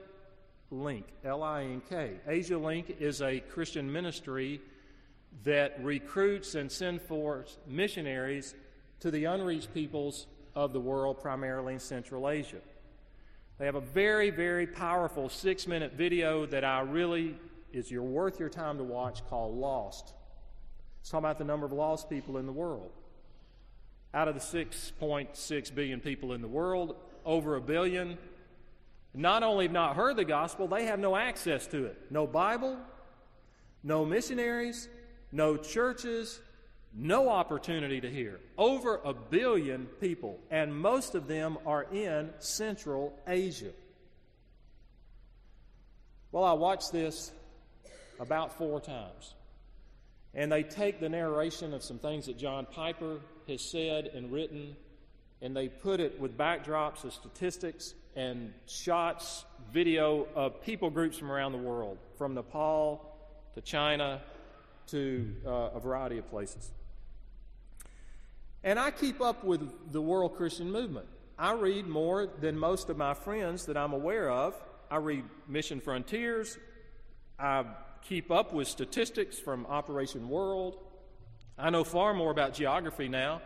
Link, 0.70 1.06
L 1.24 1.42
I 1.42 1.64
N 1.64 1.82
K. 1.88 2.14
Asia 2.26 2.58
Link 2.58 2.96
is 2.98 3.22
a 3.22 3.40
Christian 3.40 3.92
ministry 3.92 4.60
that 5.44 5.82
recruits 5.82 6.54
and 6.54 6.70
sends 6.70 7.02
forth 7.04 7.58
missionaries 7.66 8.54
to 9.02 9.10
the 9.10 9.24
unreached 9.24 9.74
peoples 9.74 10.28
of 10.54 10.72
the 10.72 10.78
world, 10.78 11.20
primarily 11.20 11.74
in 11.74 11.80
Central 11.80 12.30
Asia. 12.30 12.60
They 13.58 13.66
have 13.66 13.74
a 13.74 13.80
very, 13.80 14.30
very 14.30 14.64
powerful 14.64 15.28
six 15.28 15.66
minute 15.66 15.94
video 15.94 16.46
that 16.46 16.64
I 16.64 16.80
really 16.82 17.36
is 17.72 17.90
your 17.90 18.04
worth 18.04 18.38
your 18.38 18.48
time 18.48 18.78
to 18.78 18.84
watch 18.84 19.26
called 19.28 19.56
Lost. 19.56 20.14
It's 21.00 21.10
talking 21.10 21.24
about 21.24 21.38
the 21.38 21.44
number 21.44 21.66
of 21.66 21.72
lost 21.72 22.08
people 22.08 22.38
in 22.38 22.46
the 22.46 22.52
world. 22.52 22.92
Out 24.14 24.28
of 24.28 24.34
the 24.34 24.40
6.6 24.40 25.74
billion 25.74 25.98
people 25.98 26.32
in 26.32 26.40
the 26.40 26.48
world, 26.48 26.94
over 27.24 27.56
a 27.56 27.60
billion 27.60 28.18
not 29.14 29.42
only 29.42 29.64
have 29.64 29.72
not 29.72 29.96
heard 29.96 30.16
the 30.16 30.24
gospel, 30.24 30.68
they 30.68 30.84
have 30.84 31.00
no 31.00 31.16
access 31.16 31.66
to 31.68 31.86
it. 31.86 32.00
No 32.08 32.24
Bible, 32.24 32.78
no 33.82 34.04
missionaries, 34.04 34.88
no 35.32 35.56
churches, 35.56 36.40
no 36.94 37.28
opportunity 37.28 38.00
to 38.00 38.10
hear. 38.10 38.40
Over 38.58 39.00
a 39.04 39.14
billion 39.14 39.86
people, 40.00 40.38
and 40.50 40.74
most 40.74 41.14
of 41.14 41.26
them 41.26 41.58
are 41.66 41.84
in 41.92 42.30
Central 42.38 43.18
Asia. 43.26 43.72
Well, 46.32 46.44
I 46.44 46.52
watched 46.52 46.92
this 46.92 47.32
about 48.20 48.56
four 48.56 48.80
times. 48.80 49.34
And 50.34 50.50
they 50.50 50.62
take 50.62 50.98
the 50.98 51.08
narration 51.08 51.74
of 51.74 51.82
some 51.82 51.98
things 51.98 52.26
that 52.26 52.38
John 52.38 52.66
Piper 52.66 53.20
has 53.48 53.70
said 53.70 54.06
and 54.06 54.32
written, 54.32 54.76
and 55.42 55.54
they 55.54 55.68
put 55.68 56.00
it 56.00 56.18
with 56.18 56.38
backdrops 56.38 57.04
of 57.04 57.12
statistics 57.12 57.94
and 58.16 58.54
shots, 58.66 59.44
video 59.72 60.26
of 60.34 60.62
people 60.62 60.88
groups 60.88 61.18
from 61.18 61.30
around 61.30 61.52
the 61.52 61.58
world, 61.58 61.98
from 62.16 62.34
Nepal 62.34 63.14
to 63.54 63.60
China 63.60 64.22
to 64.86 65.34
uh, 65.46 65.50
a 65.74 65.80
variety 65.80 66.18
of 66.18 66.28
places. 66.30 66.70
And 68.64 68.78
I 68.78 68.90
keep 68.90 69.20
up 69.20 69.44
with 69.44 69.92
the 69.92 70.00
world 70.00 70.36
Christian 70.36 70.70
movement. 70.70 71.06
I 71.38 71.52
read 71.52 71.86
more 71.86 72.28
than 72.40 72.56
most 72.56 72.88
of 72.90 72.96
my 72.96 73.14
friends 73.14 73.66
that 73.66 73.76
I'm 73.76 73.92
aware 73.92 74.30
of. 74.30 74.54
I 74.90 74.96
read 74.96 75.24
Mission 75.48 75.80
Frontiers. 75.80 76.58
I 77.38 77.64
keep 78.02 78.30
up 78.30 78.52
with 78.52 78.68
statistics 78.68 79.38
from 79.38 79.66
Operation 79.66 80.28
World. 80.28 80.78
I 81.58 81.70
know 81.70 81.82
far 81.82 82.14
more 82.14 82.30
about 82.30 82.54
geography 82.54 83.08
now 83.08 83.42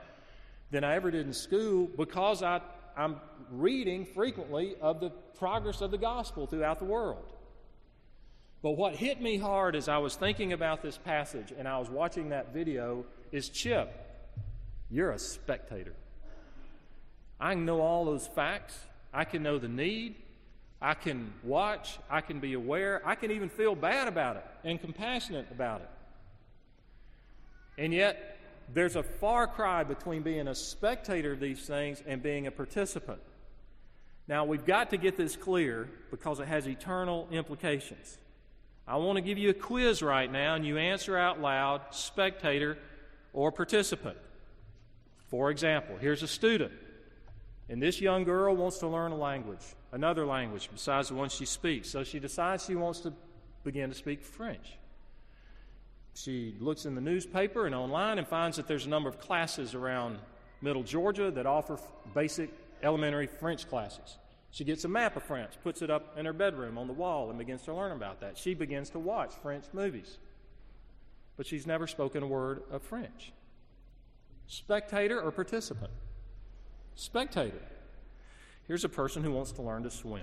than 0.70 0.84
I 0.84 0.96
ever 0.96 1.10
did 1.10 1.26
in 1.26 1.32
school 1.32 1.88
because 1.96 2.42
I, 2.42 2.60
I'm 2.96 3.16
reading 3.50 4.04
frequently 4.04 4.74
of 4.80 5.00
the 5.00 5.10
progress 5.38 5.80
of 5.80 5.90
the 5.90 5.98
gospel 5.98 6.46
throughout 6.46 6.78
the 6.78 6.84
world. 6.84 7.32
But 8.62 8.72
what 8.72 8.96
hit 8.96 9.20
me 9.20 9.38
hard 9.38 9.76
as 9.76 9.88
I 9.88 9.98
was 9.98 10.16
thinking 10.16 10.52
about 10.52 10.82
this 10.82 10.98
passage 10.98 11.52
and 11.56 11.68
I 11.68 11.78
was 11.78 11.88
watching 11.88 12.30
that 12.30 12.52
video 12.52 13.04
is 13.32 13.48
Chip. 13.48 14.05
You're 14.90 15.12
a 15.12 15.18
spectator. 15.18 15.94
I 17.40 17.54
can 17.54 17.64
know 17.64 17.80
all 17.80 18.04
those 18.04 18.26
facts. 18.26 18.78
I 19.12 19.24
can 19.24 19.42
know 19.42 19.58
the 19.58 19.68
need. 19.68 20.16
I 20.80 20.94
can 20.94 21.32
watch. 21.42 21.98
I 22.10 22.20
can 22.20 22.40
be 22.40 22.54
aware. 22.54 23.02
I 23.04 23.14
can 23.14 23.30
even 23.30 23.48
feel 23.48 23.74
bad 23.74 24.08
about 24.08 24.36
it 24.36 24.44
and 24.64 24.80
compassionate 24.80 25.46
about 25.50 25.80
it. 25.80 25.90
And 27.78 27.92
yet, 27.92 28.38
there's 28.72 28.96
a 28.96 29.02
far 29.02 29.46
cry 29.46 29.84
between 29.84 30.22
being 30.22 30.48
a 30.48 30.54
spectator 30.54 31.32
of 31.32 31.40
these 31.40 31.66
things 31.66 32.02
and 32.06 32.22
being 32.22 32.46
a 32.46 32.50
participant. 32.50 33.20
Now, 34.28 34.44
we've 34.44 34.64
got 34.64 34.90
to 34.90 34.96
get 34.96 35.16
this 35.16 35.36
clear 35.36 35.88
because 36.10 36.40
it 36.40 36.48
has 36.48 36.66
eternal 36.66 37.28
implications. 37.30 38.18
I 38.88 38.96
want 38.96 39.16
to 39.16 39.22
give 39.22 39.38
you 39.38 39.50
a 39.50 39.54
quiz 39.54 40.02
right 40.02 40.30
now, 40.30 40.54
and 40.54 40.66
you 40.66 40.78
answer 40.78 41.16
out 41.16 41.40
loud 41.40 41.82
spectator 41.90 42.78
or 43.32 43.52
participant. 43.52 44.16
For 45.28 45.50
example, 45.50 45.96
here's 46.00 46.22
a 46.22 46.28
student, 46.28 46.72
and 47.68 47.82
this 47.82 48.00
young 48.00 48.24
girl 48.24 48.54
wants 48.54 48.78
to 48.78 48.86
learn 48.86 49.12
a 49.12 49.16
language, 49.16 49.62
another 49.92 50.24
language 50.24 50.68
besides 50.72 51.08
the 51.08 51.14
one 51.14 51.28
she 51.28 51.46
speaks. 51.46 51.90
So 51.90 52.04
she 52.04 52.20
decides 52.20 52.64
she 52.64 52.76
wants 52.76 53.00
to 53.00 53.12
begin 53.64 53.90
to 53.90 53.96
speak 53.96 54.22
French. 54.22 54.78
She 56.14 56.54
looks 56.60 56.86
in 56.86 56.94
the 56.94 57.00
newspaper 57.00 57.66
and 57.66 57.74
online 57.74 58.18
and 58.18 58.26
finds 58.26 58.56
that 58.56 58.68
there's 58.68 58.86
a 58.86 58.88
number 58.88 59.08
of 59.08 59.18
classes 59.18 59.74
around 59.74 60.18
Middle 60.62 60.82
Georgia 60.82 61.30
that 61.32 61.44
offer 61.44 61.78
basic 62.14 62.50
elementary 62.82 63.26
French 63.26 63.68
classes. 63.68 64.16
She 64.50 64.64
gets 64.64 64.84
a 64.84 64.88
map 64.88 65.16
of 65.16 65.24
France, 65.24 65.58
puts 65.62 65.82
it 65.82 65.90
up 65.90 66.16
in 66.16 66.24
her 66.24 66.32
bedroom 66.32 66.78
on 66.78 66.86
the 66.86 66.92
wall, 66.92 67.28
and 67.28 67.38
begins 67.38 67.62
to 67.62 67.74
learn 67.74 67.92
about 67.92 68.20
that. 68.20 68.38
She 68.38 68.54
begins 68.54 68.90
to 68.90 68.98
watch 68.98 69.32
French 69.42 69.64
movies. 69.72 70.18
But 71.36 71.46
she's 71.46 71.66
never 71.66 71.86
spoken 71.86 72.22
a 72.22 72.26
word 72.26 72.62
of 72.70 72.82
French. 72.82 73.32
Spectator 74.46 75.20
or 75.20 75.30
participant? 75.30 75.90
Spectator. 76.94 77.62
Here's 78.66 78.84
a 78.84 78.88
person 78.88 79.22
who 79.22 79.32
wants 79.32 79.52
to 79.52 79.62
learn 79.62 79.82
to 79.84 79.90
swim. 79.90 80.22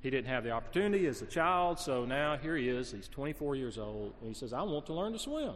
He 0.00 0.10
didn't 0.10 0.28
have 0.28 0.44
the 0.44 0.50
opportunity 0.50 1.06
as 1.06 1.22
a 1.22 1.26
child, 1.26 1.78
so 1.78 2.04
now 2.04 2.36
here 2.36 2.56
he 2.56 2.68
is. 2.68 2.92
He's 2.92 3.08
24 3.08 3.56
years 3.56 3.78
old, 3.78 4.12
and 4.20 4.28
he 4.28 4.34
says, 4.34 4.52
I 4.52 4.62
want 4.62 4.86
to 4.86 4.92
learn 4.92 5.12
to 5.14 5.18
swim. 5.18 5.54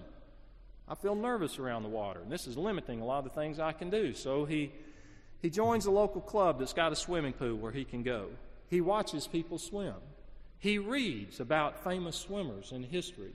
I 0.88 0.94
feel 0.94 1.14
nervous 1.14 1.58
around 1.58 1.82
the 1.82 1.90
water, 1.90 2.20
and 2.20 2.32
this 2.32 2.46
is 2.46 2.56
limiting 2.56 3.00
a 3.00 3.04
lot 3.04 3.18
of 3.18 3.24
the 3.24 3.40
things 3.40 3.60
I 3.60 3.72
can 3.72 3.90
do. 3.90 4.14
So 4.14 4.46
he, 4.46 4.72
he 5.42 5.50
joins 5.50 5.84
a 5.84 5.90
local 5.90 6.22
club 6.22 6.58
that's 6.58 6.72
got 6.72 6.92
a 6.92 6.96
swimming 6.96 7.34
pool 7.34 7.56
where 7.56 7.72
he 7.72 7.84
can 7.84 8.02
go. 8.02 8.28
He 8.68 8.80
watches 8.80 9.26
people 9.26 9.58
swim. 9.58 9.94
He 10.58 10.78
reads 10.78 11.40
about 11.40 11.84
famous 11.84 12.16
swimmers 12.16 12.72
in 12.72 12.82
history 12.82 13.34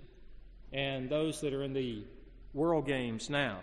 and 0.74 1.10
those 1.10 1.40
that 1.42 1.54
are 1.54 1.64
in 1.64 1.74
the 1.74 2.04
world 2.54 2.88
games 2.88 3.30
now 3.30 3.60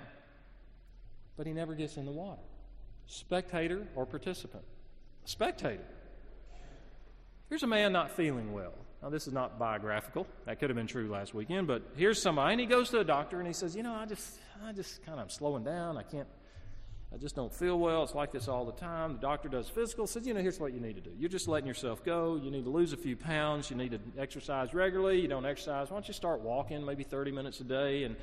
but 1.40 1.46
he 1.46 1.55
never 1.55 1.74
gets 1.74 1.96
in 1.96 2.05
the 2.05 2.12
water. 2.12 2.42
Spectator 3.07 3.87
or 3.96 4.05
participant? 4.05 4.62
Spectator. 5.24 5.87
Here's 7.48 7.62
a 7.62 7.66
man 7.66 7.94
not 7.94 8.11
feeling 8.11 8.53
well. 8.53 8.74
Now, 9.03 9.09
this 9.09 9.26
is 9.26 9.33
not 9.33 9.59
biographical. 9.59 10.26
That 10.44 10.61
could 10.61 10.68
have 10.68 10.76
been 10.76 10.87
true 10.87 11.09
last 11.09 11.33
weekend, 11.33 11.66
but 11.66 11.83
here's 11.96 12.20
somebody, 12.20 12.53
and 12.53 12.61
he 12.61 12.66
goes 12.66 12.90
to 12.90 12.98
a 12.98 13.05
doctor 13.05 13.38
and 13.38 13.46
he 13.46 13.55
says, 13.55 13.74
You 13.74 13.83
know, 13.83 13.94
I 13.94 14.05
just, 14.05 14.37
I 14.62 14.72
just 14.72 15.03
kind 15.07 15.18
of 15.18 15.22
am 15.22 15.31
slowing 15.31 15.64
down. 15.64 15.96
I 15.96 16.03
can't, 16.03 16.29
I 17.11 17.16
just 17.16 17.37
don't 17.37 17.55
feel 17.55 17.79
well. 17.79 18.03
It's 18.03 18.14
like 18.14 18.33
this 18.33 18.46
all 18.46 18.66
the 18.66 18.79
time. 18.79 19.14
The 19.14 19.20
doctor 19.20 19.48
does 19.48 19.66
physical, 19.66 20.07
says, 20.07 20.26
You 20.26 20.35
know, 20.35 20.42
here's 20.42 20.61
what 20.61 20.74
you 20.74 20.81
need 20.81 20.96
to 20.96 21.00
do. 21.00 21.12
You're 21.18 21.31
just 21.31 21.48
letting 21.48 21.68
yourself 21.68 22.05
go. 22.05 22.37
You 22.37 22.50
need 22.50 22.64
to 22.64 22.70
lose 22.70 22.92
a 22.92 22.98
few 22.98 23.16
pounds. 23.16 23.70
You 23.70 23.76
need 23.76 23.92
to 23.92 24.00
exercise 24.18 24.74
regularly. 24.74 25.22
You 25.22 25.29
don't 25.29 25.46
exercise. 25.46 25.88
Why 25.88 25.96
don't 25.96 26.07
you 26.07 26.12
start 26.12 26.42
walking 26.42 26.85
maybe 26.85 27.03
30 27.03 27.33
minutes 27.33 27.61
a 27.61 27.64
day 27.64 28.05
and 28.05 28.14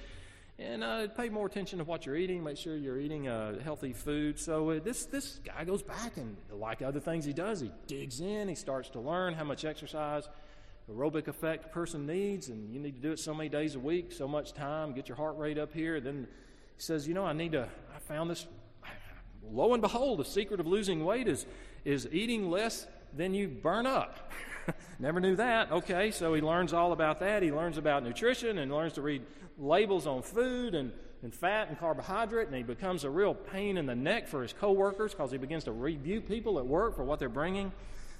and 0.59 0.83
uh, 0.83 1.07
pay 1.09 1.29
more 1.29 1.45
attention 1.45 1.79
to 1.79 1.85
what 1.85 2.05
you're 2.05 2.15
eating. 2.15 2.43
Make 2.43 2.57
sure 2.57 2.75
you're 2.75 2.99
eating 2.99 3.27
uh, 3.27 3.59
healthy 3.59 3.93
food. 3.93 4.39
So 4.39 4.71
uh, 4.71 4.79
this 4.83 5.05
this 5.05 5.39
guy 5.45 5.63
goes 5.63 5.83
back 5.83 6.17
and, 6.17 6.37
like 6.51 6.81
other 6.81 6.99
things 6.99 7.25
he 7.25 7.33
does, 7.33 7.59
he 7.59 7.71
digs 7.85 8.21
in. 8.21 8.47
He 8.47 8.55
starts 8.55 8.89
to 8.89 8.99
learn 8.99 9.33
how 9.33 9.43
much 9.43 9.65
exercise 9.65 10.27
aerobic 10.91 11.27
effect 11.27 11.65
a 11.65 11.69
person 11.69 12.05
needs, 12.05 12.47
and 12.49 12.73
you 12.73 12.79
need 12.79 12.95
to 12.95 13.01
do 13.01 13.11
it 13.11 13.19
so 13.19 13.33
many 13.33 13.49
days 13.49 13.75
a 13.75 13.79
week, 13.79 14.11
so 14.11 14.27
much 14.27 14.53
time, 14.53 14.93
get 14.93 15.09
your 15.09 15.17
heart 15.17 15.37
rate 15.37 15.57
up 15.57 15.73
here. 15.73 15.99
Then 15.99 16.27
he 16.75 16.81
says, 16.81 17.07
You 17.07 17.13
know, 17.13 17.25
I 17.25 17.33
need 17.33 17.51
to, 17.53 17.67
I 17.95 17.99
found 17.99 18.29
this. 18.29 18.47
Lo 19.49 19.73
and 19.73 19.81
behold, 19.81 20.19
the 20.19 20.25
secret 20.25 20.59
of 20.59 20.67
losing 20.67 21.05
weight 21.05 21.27
is, 21.27 21.45
is 21.85 22.07
eating 22.11 22.49
less 22.49 22.85
than 23.13 23.33
you 23.33 23.47
burn 23.47 23.85
up. 23.85 24.31
Never 24.99 25.19
knew 25.19 25.35
that. 25.35 25.71
Okay, 25.71 26.11
so 26.11 26.33
he 26.33 26.41
learns 26.41 26.73
all 26.73 26.91
about 26.91 27.19
that. 27.19 27.43
He 27.43 27.51
learns 27.51 27.77
about 27.77 28.03
nutrition 28.03 28.57
and 28.57 28.71
learns 28.71 28.93
to 28.93 29.01
read 29.01 29.23
labels 29.57 30.07
on 30.07 30.21
food 30.21 30.75
and, 30.75 30.91
and 31.23 31.33
fat 31.33 31.69
and 31.69 31.79
carbohydrate, 31.79 32.47
and 32.47 32.55
he 32.55 32.63
becomes 32.63 33.03
a 33.03 33.09
real 33.09 33.33
pain 33.33 33.77
in 33.77 33.85
the 33.85 33.95
neck 33.95 34.27
for 34.27 34.41
his 34.41 34.53
coworkers 34.53 35.13
because 35.13 35.31
he 35.31 35.37
begins 35.37 35.63
to 35.65 35.71
rebuke 35.71 36.27
people 36.27 36.59
at 36.59 36.65
work 36.65 36.95
for 36.95 37.03
what 37.03 37.19
they're 37.19 37.29
bringing 37.29 37.71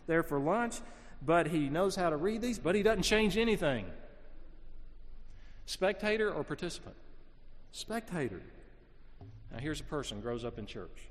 there 0.07 0.23
for 0.23 0.39
lunch 0.39 0.79
but 1.21 1.47
he 1.47 1.69
knows 1.69 1.95
how 1.95 2.09
to 2.09 2.17
read 2.17 2.41
these, 2.41 2.59
but 2.59 2.75
he 2.75 2.83
doesn't 2.83 3.03
change 3.03 3.37
anything. 3.37 3.85
Spectator 5.65 6.31
or 6.31 6.43
participant? 6.43 6.95
Spectator. 7.71 8.41
Now, 9.51 9.59
here's 9.59 9.79
a 9.79 9.85
person 9.85 10.21
grows 10.21 10.45
up 10.45 10.59
in 10.59 10.65
church. 10.65 11.09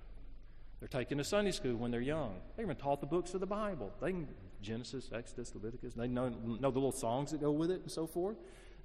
They're 0.80 0.88
taken 0.88 1.18
to 1.18 1.24
Sunday 1.24 1.52
school 1.52 1.76
when 1.76 1.90
they're 1.90 2.00
young. 2.00 2.36
They've 2.56 2.66
been 2.66 2.76
taught 2.76 3.00
the 3.00 3.06
books 3.06 3.34
of 3.34 3.40
the 3.40 3.46
Bible. 3.46 3.92
They 4.00 4.12
can 4.12 4.28
Genesis, 4.62 5.10
Exodus, 5.12 5.54
Leviticus. 5.54 5.94
They 5.94 6.08
know, 6.08 6.28
know 6.28 6.70
the 6.70 6.78
little 6.78 6.92
songs 6.92 7.30
that 7.30 7.40
go 7.40 7.50
with 7.50 7.70
it 7.70 7.82
and 7.82 7.90
so 7.90 8.06
forth. 8.06 8.36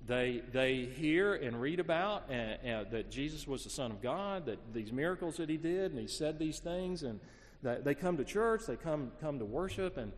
They, 0.08 0.42
they 0.52 0.86
hear 0.86 1.36
and 1.36 1.62
read 1.62 1.80
about 1.80 2.24
and, 2.30 2.58
and 2.64 2.92
that 2.92 3.12
Jesus 3.12 3.48
was 3.48 3.64
the 3.64 3.70
Son 3.70 3.92
of 3.92 4.02
God, 4.02 4.48
that 4.48 4.74
these 4.74 4.92
miracles 4.92 5.38
that 5.38 5.50
he 5.50 5.58
did, 5.58 5.92
and 5.92 6.00
he 6.00 6.08
said 6.08 6.40
these 6.40 6.60
things, 6.60 7.04
and 7.04 7.20
they 7.62 7.94
come 7.94 8.18
to 8.18 8.24
church, 8.24 8.64
they 8.68 8.76
come, 8.76 9.12
come 9.22 9.40
to 9.40 9.46
worship, 9.46 9.98
and 9.98 10.12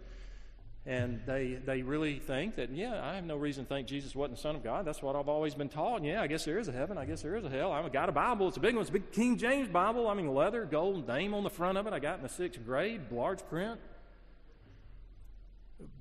and 0.86 1.22
they, 1.26 1.54
they 1.66 1.82
really 1.82 2.20
think 2.20 2.58
that, 2.58 2.70
yeah, 2.70 3.00
I 3.02 3.16
have 3.16 3.24
no 3.24 3.38
reason 3.38 3.64
to 3.64 3.70
think 3.70 3.88
Jesus 3.88 4.14
wasn't 4.14 4.36
the 4.36 4.42
Son 4.42 4.56
of 4.58 4.66
God. 4.66 4.84
That's 4.84 5.02
what 5.02 5.16
I've 5.16 5.30
always 5.30 5.56
been 5.56 5.70
taught. 5.70 5.98
And 5.98 6.06
yeah, 6.06 6.22
I 6.22 6.28
guess 6.28 6.44
there 6.44 6.60
is 6.60 6.68
a 6.68 6.74
heaven. 6.74 6.98
I 6.98 7.06
guess 7.06 7.22
there 7.22 7.38
is 7.38 7.46
a 7.46 7.50
hell. 7.50 7.72
I've 7.72 7.94
got 7.94 8.10
a 8.10 8.12
Bible. 8.12 8.50
It's 8.50 8.58
a 8.58 8.60
big 8.60 8.76
one. 8.76 8.82
It's 8.82 8.90
a 8.90 8.94
big 8.94 9.10
King 9.14 9.38
James 9.38 9.70
Bible. 9.70 10.10
I 10.10 10.14
mean, 10.14 10.34
leather, 10.34 10.66
gold 10.66 11.08
name 11.08 11.34
on 11.34 11.46
the 11.46 11.50
front 11.50 11.78
of 11.78 11.88
it. 11.88 11.94
I 11.94 12.00
got 12.00 12.18
in 12.18 12.24
the 12.24 12.30
sixth 12.30 12.66
grade, 12.66 13.00
large 13.12 13.40
print. 13.48 13.80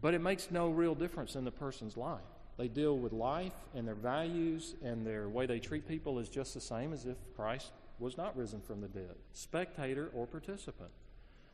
But 0.01 0.14
it 0.14 0.21
makes 0.21 0.51
no 0.51 0.68
real 0.68 0.95
difference 0.95 1.37
in 1.37 1.45
the 1.45 1.51
person's 1.51 1.97
life. 1.97 2.21
They 2.59 2.68
deal 2.68 2.99
with 2.99 3.12
life 3.12 3.53
and 3.75 3.87
their 3.87 3.95
values 3.95 4.75
and 4.83 5.07
their 5.07 5.29
way 5.29 5.47
they 5.47 5.59
treat 5.59 5.88
people 5.88 6.18
is 6.18 6.29
just 6.29 6.55
the 6.55 6.61
same 6.61 6.92
as 6.92 7.07
if 7.07 7.16
Christ 7.35 7.73
was 7.99 8.16
not 8.16 8.37
risen 8.37 8.61
from 8.61 8.81
the 8.81 8.88
dead. 8.88 9.14
Spectator 9.33 10.11
or 10.14 10.27
participant. 10.27 10.90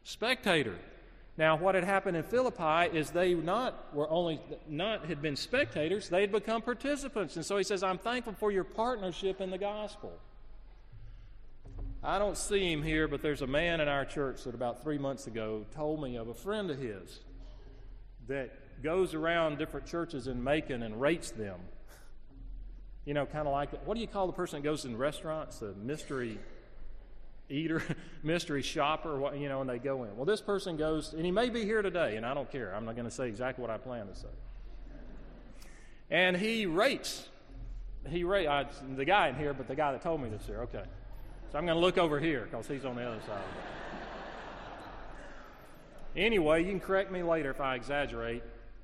Spectator. 0.03 0.77
Now, 1.37 1.57
what 1.57 1.77
had 1.77 1.85
happened 1.85 2.17
in 2.17 2.25
Philippi 2.25 2.97
is 2.97 3.11
they 3.11 3.35
not 3.35 3.95
were 3.95 4.11
only 4.11 4.41
not 4.69 5.07
had 5.07 5.23
been 5.23 5.37
spectators, 5.37 6.09
they 6.09 6.23
had 6.23 6.33
become 6.33 6.63
participants. 6.63 7.37
And 7.37 7.47
so 7.47 7.57
he 7.57 7.63
says, 7.63 7.85
I'm 7.85 7.99
thankful 7.99 8.33
for 8.33 8.51
your 8.51 8.65
partnership 8.65 9.41
in 9.41 9.51
the 9.51 9.59
gospel. 9.59 10.13
I 12.03 12.19
don't 12.19 12.37
see 12.37 12.73
him 12.73 12.83
here, 12.83 13.07
but 13.07 13.23
there's 13.23 13.43
a 13.43 13.47
man 13.47 13.81
in 13.81 13.89
our 13.89 14.05
church 14.05 14.45
that 14.45 14.55
about 14.55 14.83
three 14.83 14.99
months 14.99 15.27
ago 15.29 15.65
told 15.75 16.03
me 16.03 16.17
of 16.17 16.29
a 16.29 16.35
friend 16.35 16.71
of 16.71 16.79
his 16.79 17.21
that 18.29 18.83
goes 18.83 19.15
around 19.15 19.59
different 19.59 19.87
churches 19.87 20.27
in 20.27 20.43
Macon 20.43 20.83
and 20.83 21.01
rates 21.01 21.31
them. 21.31 21.59
You 23.05 23.15
know, 23.15 23.27
kind 23.27 23.47
of 23.47 23.53
like 23.53 23.71
what 23.87 23.95
do 23.95 24.01
you 24.01 24.07
call 24.07 24.27
the 24.27 24.33
person 24.33 24.61
that 24.61 24.65
goes 24.65 24.85
in 24.85 24.97
restaurants? 24.97 25.59
The 25.59 25.73
mystery 25.75 26.39
eater, 27.49 27.83
mystery 28.23 28.63
shopper, 28.63 29.19
what, 29.19 29.39
you 29.39 29.49
know, 29.49 29.61
and 29.61 29.69
they 29.69 29.79
go 29.79 30.05
in. 30.05 30.17
Well, 30.17 30.27
this 30.27 30.41
person 30.41 30.77
goes, 30.77 31.15
and 31.15 31.25
he 31.25 31.31
may 31.31 31.49
be 31.49 31.65
here 31.65 31.83
today, 31.83 32.17
and 32.17 32.27
I 32.27 32.35
don't 32.35 32.51
care. 32.51 32.75
I'm 32.75 32.85
not 32.85 32.95
going 32.95 33.09
to 33.09 33.15
say 33.15 33.29
exactly 33.29 33.63
what 33.63 33.71
I 33.71 33.79
plan 33.79 34.07
to 34.09 34.15
say. 34.15 34.29
And 36.11 36.37
he 36.37 36.67
rates. 36.67 37.27
He 38.09 38.25
rate 38.25 38.47
I, 38.47 38.67
the 38.97 39.05
guy 39.05 39.29
in 39.29 39.37
here, 39.37 39.53
but 39.53 39.69
the 39.69 39.75
guy 39.75 39.93
that 39.93 40.03
told 40.03 40.23
me 40.23 40.29
this 40.29 40.47
here. 40.47 40.61
Okay, 40.63 40.85
so 41.53 41.59
I'm 41.59 41.67
going 41.67 41.77
to 41.77 41.81
look 41.81 41.99
over 41.99 42.19
here 42.21 42.47
because 42.51 42.67
he's 42.67 42.85
on 42.85 42.97
the 42.97 43.03
other 43.03 43.21
side. 43.27 43.43
Anyway, 46.17 46.63
you 46.63 46.71
can 46.71 46.81
correct 46.81 47.11
me 47.11 47.23
later 47.23 47.51
if 47.51 47.61
I 47.61 47.75
exaggerate. 47.75 48.43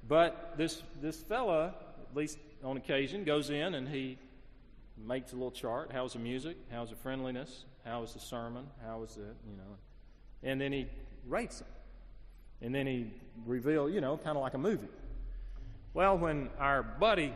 But 0.08 0.54
this 0.56 0.82
this 1.00 1.22
fella, 1.22 1.74
at 2.10 2.16
least 2.16 2.38
on 2.62 2.76
occasion, 2.76 3.24
goes 3.24 3.50
in 3.50 3.74
and 3.74 3.88
he 3.88 4.18
makes 4.96 5.32
a 5.32 5.34
little 5.34 5.50
chart. 5.50 5.90
How's 5.92 6.12
the 6.12 6.18
music? 6.18 6.56
How's 6.70 6.90
the 6.90 6.96
friendliness? 6.96 7.64
How 7.84 8.00
was 8.00 8.12
the 8.14 8.20
sermon? 8.20 8.66
How 8.84 8.98
was 8.98 9.16
it? 9.16 9.36
You 9.48 9.56
know, 9.56 9.76
and 10.42 10.60
then 10.60 10.72
he 10.72 10.86
rates 11.26 11.58
them, 11.58 11.68
and 12.60 12.74
then 12.74 12.86
he 12.86 13.10
reveals, 13.46 13.92
you 13.92 14.00
know, 14.00 14.16
kind 14.16 14.36
of 14.36 14.42
like 14.42 14.54
a 14.54 14.58
movie. 14.58 14.88
Well, 15.94 16.18
when 16.18 16.50
our 16.58 16.82
buddy 16.82 17.32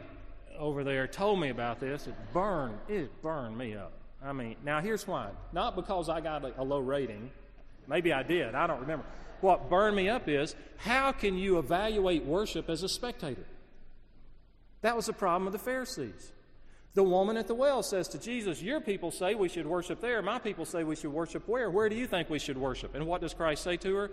over 0.58 0.84
there 0.84 1.06
told 1.06 1.40
me 1.40 1.50
about 1.50 1.80
this, 1.80 2.06
it 2.06 2.14
burned 2.32 2.78
it 2.88 3.22
burned 3.22 3.56
me 3.56 3.74
up. 3.74 3.92
I 4.22 4.32
mean, 4.32 4.56
now 4.64 4.80
here's 4.80 5.06
why. 5.06 5.30
Not 5.52 5.76
because 5.76 6.08
I 6.08 6.20
got 6.20 6.44
a, 6.44 6.60
a 6.60 6.64
low 6.64 6.80
rating. 6.80 7.30
Maybe 7.86 8.12
I 8.12 8.22
did. 8.22 8.54
I 8.54 8.66
don't 8.66 8.80
remember. 8.80 9.04
What 9.40 9.68
burned 9.70 9.96
me 9.96 10.08
up 10.08 10.28
is 10.28 10.54
how 10.76 11.12
can 11.12 11.36
you 11.36 11.58
evaluate 11.58 12.24
worship 12.24 12.68
as 12.68 12.82
a 12.82 12.88
spectator? 12.88 13.44
That 14.82 14.96
was 14.96 15.06
the 15.06 15.12
problem 15.12 15.46
of 15.46 15.52
the 15.52 15.58
Pharisees. 15.58 16.32
The 16.94 17.02
woman 17.02 17.36
at 17.36 17.46
the 17.46 17.54
well 17.54 17.82
says 17.82 18.08
to 18.08 18.18
Jesus, 18.18 18.62
Your 18.62 18.80
people 18.80 19.10
say 19.10 19.34
we 19.34 19.48
should 19.48 19.66
worship 19.66 20.00
there. 20.00 20.22
My 20.22 20.38
people 20.38 20.64
say 20.64 20.84
we 20.84 20.96
should 20.96 21.12
worship 21.12 21.46
where? 21.46 21.70
Where 21.70 21.88
do 21.88 21.96
you 21.96 22.06
think 22.06 22.30
we 22.30 22.38
should 22.38 22.58
worship? 22.58 22.94
And 22.94 23.06
what 23.06 23.20
does 23.20 23.34
Christ 23.34 23.62
say 23.62 23.76
to 23.78 23.94
her? 23.94 24.10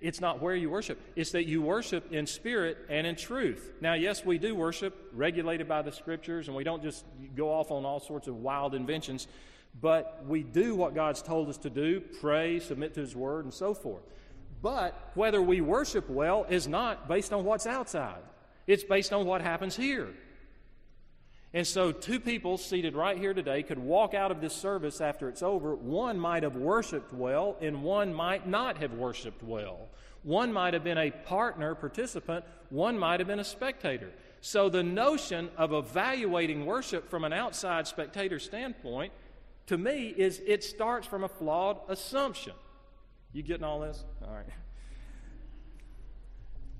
It's 0.00 0.20
not 0.20 0.42
where 0.42 0.54
you 0.54 0.68
worship, 0.70 1.00
it's 1.16 1.30
that 1.32 1.46
you 1.46 1.62
worship 1.62 2.12
in 2.12 2.26
spirit 2.26 2.78
and 2.88 3.06
in 3.06 3.16
truth. 3.16 3.72
Now, 3.80 3.94
yes, 3.94 4.24
we 4.24 4.38
do 4.38 4.54
worship 4.54 5.10
regulated 5.14 5.68
by 5.68 5.82
the 5.82 5.92
scriptures, 5.92 6.48
and 6.48 6.56
we 6.56 6.64
don't 6.64 6.82
just 6.82 7.04
go 7.36 7.50
off 7.50 7.70
on 7.70 7.84
all 7.84 8.00
sorts 8.00 8.28
of 8.28 8.36
wild 8.36 8.74
inventions, 8.74 9.28
but 9.78 10.24
we 10.26 10.42
do 10.42 10.74
what 10.74 10.94
God's 10.94 11.22
told 11.22 11.48
us 11.48 11.58
to 11.58 11.70
do 11.70 12.00
pray, 12.00 12.58
submit 12.60 12.94
to 12.94 13.00
His 13.00 13.14
word, 13.14 13.44
and 13.44 13.54
so 13.54 13.74
forth. 13.74 14.02
But 14.62 15.10
whether 15.14 15.40
we 15.40 15.60
worship 15.60 16.08
well 16.10 16.46
is 16.48 16.68
not 16.68 17.08
based 17.08 17.32
on 17.32 17.44
what's 17.44 17.66
outside, 17.66 18.22
it's 18.66 18.84
based 18.84 19.12
on 19.12 19.26
what 19.26 19.40
happens 19.40 19.76
here. 19.76 20.08
And 21.52 21.66
so, 21.66 21.90
two 21.90 22.20
people 22.20 22.58
seated 22.58 22.94
right 22.94 23.18
here 23.18 23.34
today 23.34 23.64
could 23.64 23.78
walk 23.78 24.14
out 24.14 24.30
of 24.30 24.40
this 24.40 24.54
service 24.54 25.00
after 25.00 25.28
it's 25.28 25.42
over. 25.42 25.74
One 25.74 26.18
might 26.18 26.44
have 26.44 26.54
worshiped 26.54 27.12
well, 27.12 27.56
and 27.60 27.82
one 27.82 28.14
might 28.14 28.46
not 28.46 28.78
have 28.78 28.92
worshiped 28.92 29.42
well. 29.42 29.88
One 30.22 30.52
might 30.52 30.74
have 30.74 30.84
been 30.84 30.98
a 30.98 31.10
partner, 31.10 31.74
participant, 31.74 32.44
one 32.68 32.96
might 32.96 33.18
have 33.18 33.26
been 33.26 33.40
a 33.40 33.44
spectator. 33.44 34.10
So, 34.40 34.68
the 34.68 34.84
notion 34.84 35.50
of 35.56 35.72
evaluating 35.72 36.66
worship 36.66 37.10
from 37.10 37.24
an 37.24 37.32
outside 37.32 37.88
spectator 37.88 38.38
standpoint, 38.38 39.12
to 39.70 39.78
me, 39.78 40.14
is 40.16 40.40
it 40.46 40.62
starts 40.62 41.06
from 41.06 41.24
a 41.24 41.28
flawed 41.28 41.78
assumption. 41.88 42.52
You 43.32 43.42
getting 43.42 43.64
all 43.64 43.80
this? 43.80 44.04
All 44.22 44.34
right. 44.34 44.46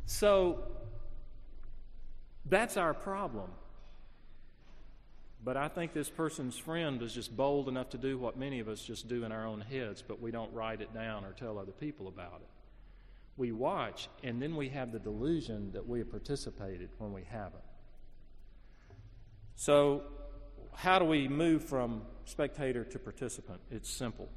So, 0.07 0.62
that's 2.46 2.76
our 2.76 2.94
problem 2.94 3.50
but 5.42 5.57
I 5.57 5.68
think 5.68 5.92
this 5.92 6.11
person's 6.11 6.57
friend 6.57 7.00
is 7.03 7.14
just 7.14 7.35
bold 7.35 7.68
enough 7.68 7.90
to 7.90 7.98
do 7.98 8.18
what 8.18 8.37
many 8.37 8.61
of 8.61 8.68
us 8.68 8.83
just 8.83 9.09
do 9.09 9.24
in 9.24 9.33
our 9.33 9.46
own 9.46 9.62
heads, 9.62 10.03
but 10.07 10.20
we 10.20 10.31
don't 10.31 10.53
write 10.53 10.83
it 10.83 10.92
down 10.92 11.24
or 11.24 11.33
tell 11.33 11.59
other 11.59 11.72
people 11.72 12.09
about 12.09 12.40
it. 12.42 12.48
We 13.38 13.53
watch, 13.53 14.09
and 14.22 14.42
then 14.42 14.55
we 14.55 14.68
have 14.68 14.92
the 14.92 14.98
delusion 14.98 15.72
that 15.72 15.88
we 15.88 16.00
have 16.00 16.11
participated 16.11 16.90
when 16.98 17.12
we 17.14 17.22
haven't. 17.22 17.62
So, 19.57 20.03
how 20.74 20.98
do 20.98 21.07
we 21.07 21.26
move 21.26 21.64
from 21.64 22.03
spectator 22.31 22.85
to 22.85 22.99
participant? 22.99 23.61
It's 23.71 23.90
simple. 23.90 24.29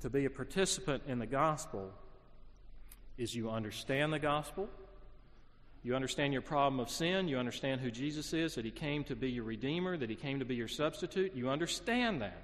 To 0.00 0.10
be 0.10 0.24
a 0.24 0.30
participant 0.30 1.02
in 1.06 1.18
the 1.18 1.26
gospel 1.26 1.90
is 3.18 3.34
you 3.34 3.50
understand 3.50 4.12
the 4.12 4.18
gospel 4.18 4.68
you 5.84 5.94
understand 5.94 6.32
your 6.32 6.42
problem 6.42 6.80
of 6.80 6.88
sin. 6.88 7.28
You 7.28 7.36
understand 7.36 7.82
who 7.82 7.90
Jesus 7.90 8.32
is, 8.32 8.54
that 8.54 8.64
He 8.64 8.70
came 8.70 9.04
to 9.04 9.14
be 9.14 9.30
your 9.30 9.44
Redeemer, 9.44 9.98
that 9.98 10.08
He 10.08 10.16
came 10.16 10.38
to 10.38 10.46
be 10.46 10.54
your 10.54 10.66
substitute. 10.66 11.36
You 11.36 11.50
understand 11.50 12.22
that. 12.22 12.42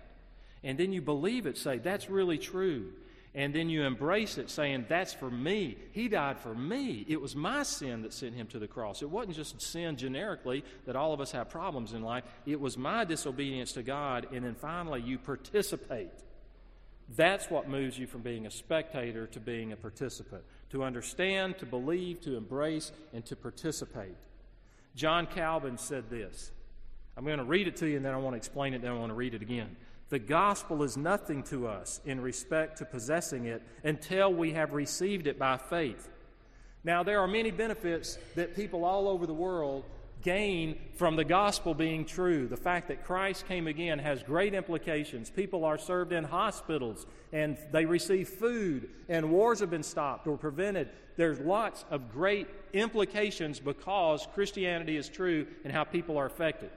And 0.63 0.77
then 0.77 0.93
you 0.93 1.01
believe 1.01 1.47
it, 1.47 1.57
say, 1.57 1.79
that's 1.79 2.11
really 2.11 2.37
true. 2.37 2.93
And 3.35 3.55
then 3.55 3.69
you 3.69 3.85
embrace 3.85 4.39
it 4.39 4.51
saying, 4.51 4.87
That's 4.89 5.15
for 5.15 5.31
me. 5.31 5.77
He 5.93 6.09
died 6.09 6.41
for 6.41 6.55
me. 6.55 7.05
It 7.09 7.21
was 7.21 7.37
my 7.37 7.63
sin 7.63 8.03
that 8.03 8.13
sent 8.13 8.35
him 8.35 8.49
to 8.49 8.59
the 8.59 8.67
cross. 8.67 9.03
It 9.03 9.11
wasn't 9.11 9.37
just 9.37 9.61
sin 9.63 9.97
generically 9.97 10.65
that 10.87 10.97
all 10.97 11.13
of 11.13 11.21
us 11.21 11.31
have 11.33 11.49
problems 11.49 11.93
in 11.93 12.03
life, 12.03 12.25
it 12.45 12.61
was 12.61 12.77
my 12.77 13.05
disobedience 13.05 13.73
to 13.73 13.83
God. 13.83 14.27
And 14.33 14.45
then 14.45 14.57
finally, 14.57 15.01
you 15.01 15.19
participate. 15.19 16.11
That's 17.17 17.51
what 17.51 17.69
moves 17.69 17.99
you 17.99 18.07
from 18.07 18.23
being 18.23 18.47
a 18.47 18.51
spectator 18.51 19.27
to 19.29 19.41
being 19.41 19.73
a 19.73 19.77
participant. 19.77 20.43
To 20.71 20.85
understand, 20.85 21.59
to 21.59 21.67
believe, 21.67 22.21
to 22.23 22.37
embrace, 22.37 22.93
and 23.13 23.25
to 23.27 23.37
participate. 23.37 24.17
John 24.95 25.27
Calvin 25.27 25.79
said 25.79 26.11
this. 26.11 26.51
I'm 27.17 27.25
going 27.25 27.39
to 27.39 27.45
read 27.45 27.69
it 27.69 27.77
to 27.77 27.89
you 27.89 27.97
and 27.97 28.05
then 28.05 28.15
I 28.15 28.17
want 28.17 28.35
to 28.35 28.39
explain 28.39 28.75
it, 28.75 28.83
then 28.83 28.93
I 28.93 28.95
want 28.95 29.11
to 29.11 29.15
read 29.15 29.35
it 29.35 29.43
again. 29.43 29.77
The 30.11 30.19
gospel 30.19 30.83
is 30.83 30.97
nothing 30.97 31.45
to 31.45 31.69
us 31.69 32.01
in 32.05 32.21
respect 32.21 32.79
to 32.79 32.85
possessing 32.85 33.47
it 33.47 33.63
until 33.85 34.33
we 34.33 34.53
have 34.53 34.73
received 34.73 35.29
it 35.29 35.39
by 35.39 35.57
faith. 35.57 36.09
Now, 36.83 37.03
there 37.03 37.21
are 37.21 37.29
many 37.29 37.53
benefits 37.53 38.19
that 38.35 38.57
people 38.57 38.85
all 38.85 39.09
over 39.09 39.25
the 39.25 39.35
world 39.35 39.85
gain 40.23 40.79
from 40.97 41.17
the 41.17 41.25
gospel 41.25 41.75
being 41.75 42.05
true. 42.05 42.47
The 42.49 42.57
fact 42.57 42.89
that 42.89 43.05
Christ 43.05 43.47
came 43.47 43.67
again 43.67 43.99
has 44.01 44.23
great 44.23 44.53
implications. 44.53 45.31
People 45.31 45.65
are 45.65 45.79
served 45.79 46.13
in 46.13 46.25
hospitals 46.25 47.07
and 47.33 47.57
they 47.71 47.87
receive 47.87 48.29
food, 48.29 48.91
and 49.09 49.31
wars 49.31 49.61
have 49.61 49.71
been 49.71 49.85
stopped 49.85 50.27
or 50.27 50.37
prevented. 50.37 50.89
There's 51.17 51.39
lots 51.39 51.85
of 51.91 52.11
great 52.11 52.49
implications 52.73 53.61
because 53.61 54.27
Christianity 54.35 54.97
is 54.97 55.09
true 55.09 55.47
and 55.65 55.73
how 55.73 55.85
people 55.85 56.19
are 56.19 56.27
affected. 56.27 56.71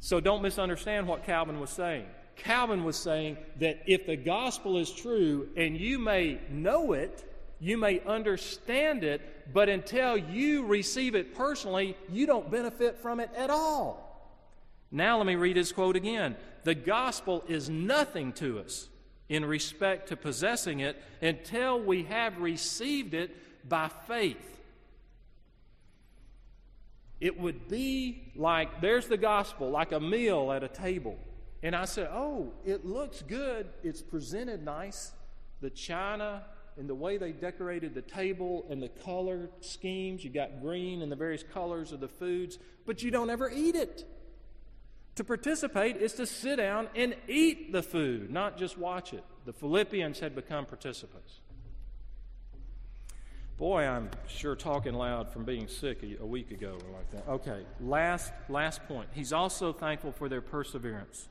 So 0.00 0.18
don't 0.18 0.42
misunderstand 0.42 1.06
what 1.06 1.24
Calvin 1.24 1.60
was 1.60 1.70
saying. 1.70 2.06
Calvin 2.36 2.84
was 2.84 2.96
saying 2.96 3.36
that 3.58 3.82
if 3.86 4.06
the 4.06 4.16
gospel 4.16 4.78
is 4.78 4.90
true 4.90 5.48
and 5.56 5.76
you 5.76 5.98
may 5.98 6.40
know 6.50 6.92
it, 6.92 7.24
you 7.60 7.76
may 7.76 8.00
understand 8.06 9.04
it, 9.04 9.52
but 9.52 9.68
until 9.68 10.16
you 10.16 10.64
receive 10.64 11.14
it 11.14 11.34
personally, 11.34 11.96
you 12.08 12.26
don't 12.26 12.50
benefit 12.50 12.98
from 12.98 13.20
it 13.20 13.30
at 13.36 13.50
all. 13.50 14.06
Now, 14.90 15.18
let 15.18 15.26
me 15.26 15.36
read 15.36 15.56
his 15.56 15.70
quote 15.70 15.96
again. 15.96 16.36
The 16.64 16.74
gospel 16.74 17.44
is 17.46 17.68
nothing 17.68 18.32
to 18.34 18.58
us 18.58 18.88
in 19.28 19.44
respect 19.44 20.08
to 20.08 20.16
possessing 20.16 20.80
it 20.80 21.00
until 21.20 21.78
we 21.78 22.04
have 22.04 22.38
received 22.38 23.12
it 23.12 23.68
by 23.68 23.88
faith. 24.08 24.59
It 27.20 27.38
would 27.38 27.68
be 27.68 28.32
like 28.34 28.80
there's 28.80 29.06
the 29.06 29.16
gospel, 29.16 29.70
like 29.70 29.92
a 29.92 30.00
meal 30.00 30.52
at 30.52 30.62
a 30.62 30.68
table. 30.68 31.18
And 31.62 31.76
I 31.76 31.84
said, 31.84 32.08
Oh, 32.12 32.52
it 32.64 32.86
looks 32.86 33.22
good. 33.22 33.68
It's 33.82 34.00
presented 34.00 34.64
nice. 34.64 35.12
The 35.60 35.70
china 35.70 36.44
and 36.78 36.88
the 36.88 36.94
way 36.94 37.18
they 37.18 37.32
decorated 37.32 37.94
the 37.94 38.02
table 38.02 38.66
and 38.70 38.82
the 38.82 38.88
color 38.88 39.50
schemes. 39.60 40.24
You 40.24 40.30
got 40.30 40.62
green 40.62 41.02
and 41.02 41.12
the 41.12 41.16
various 41.16 41.42
colors 41.42 41.92
of 41.92 42.00
the 42.00 42.08
foods, 42.08 42.58
but 42.86 43.02
you 43.02 43.10
don't 43.10 43.28
ever 43.28 43.50
eat 43.50 43.74
it. 43.74 44.06
To 45.16 45.24
participate 45.24 45.98
is 45.98 46.14
to 46.14 46.26
sit 46.26 46.56
down 46.56 46.88
and 46.94 47.14
eat 47.28 47.72
the 47.72 47.82
food, 47.82 48.30
not 48.30 48.56
just 48.56 48.78
watch 48.78 49.12
it. 49.12 49.24
The 49.44 49.52
Philippians 49.52 50.20
had 50.20 50.34
become 50.34 50.64
participants. 50.64 51.40
Boy, 53.60 53.86
I'm 53.86 54.08
sure 54.26 54.56
talking 54.56 54.94
loud 54.94 55.30
from 55.30 55.44
being 55.44 55.68
sick 55.68 56.02
a, 56.02 56.22
a 56.22 56.26
week 56.26 56.50
ago 56.50 56.78
or 56.82 56.96
like 56.96 57.10
that. 57.10 57.28
Okay, 57.28 57.60
last 57.78 58.32
last 58.48 58.88
point. 58.88 59.10
He's 59.12 59.34
also 59.34 59.70
thankful 59.70 60.12
for 60.12 60.30
their 60.30 60.40
perseverance. 60.40 61.28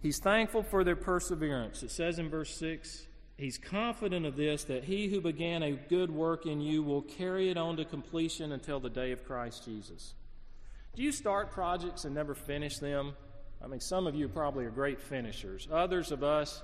He's 0.00 0.18
thankful 0.18 0.62
for 0.62 0.84
their 0.84 0.96
perseverance. 0.96 1.82
It 1.82 1.90
says 1.90 2.18
in 2.18 2.30
verse 2.30 2.56
6 2.56 3.06
He's 3.36 3.58
confident 3.58 4.24
of 4.24 4.36
this 4.36 4.64
that 4.64 4.84
he 4.84 5.08
who 5.08 5.20
began 5.20 5.62
a 5.62 5.72
good 5.72 6.10
work 6.10 6.46
in 6.46 6.62
you 6.62 6.82
will 6.82 7.02
carry 7.02 7.50
it 7.50 7.58
on 7.58 7.76
to 7.76 7.84
completion 7.84 8.52
until 8.52 8.80
the 8.80 8.88
day 8.88 9.12
of 9.12 9.26
Christ 9.26 9.66
Jesus. 9.66 10.14
Do 10.96 11.02
you 11.02 11.12
start 11.12 11.50
projects 11.50 12.06
and 12.06 12.14
never 12.14 12.34
finish 12.34 12.78
them? 12.78 13.16
I 13.62 13.66
mean, 13.66 13.80
some 13.80 14.06
of 14.06 14.14
you 14.14 14.28
probably 14.28 14.64
are 14.64 14.70
great 14.70 14.98
finishers. 14.98 15.68
Others 15.70 16.10
of 16.10 16.22
us, 16.24 16.62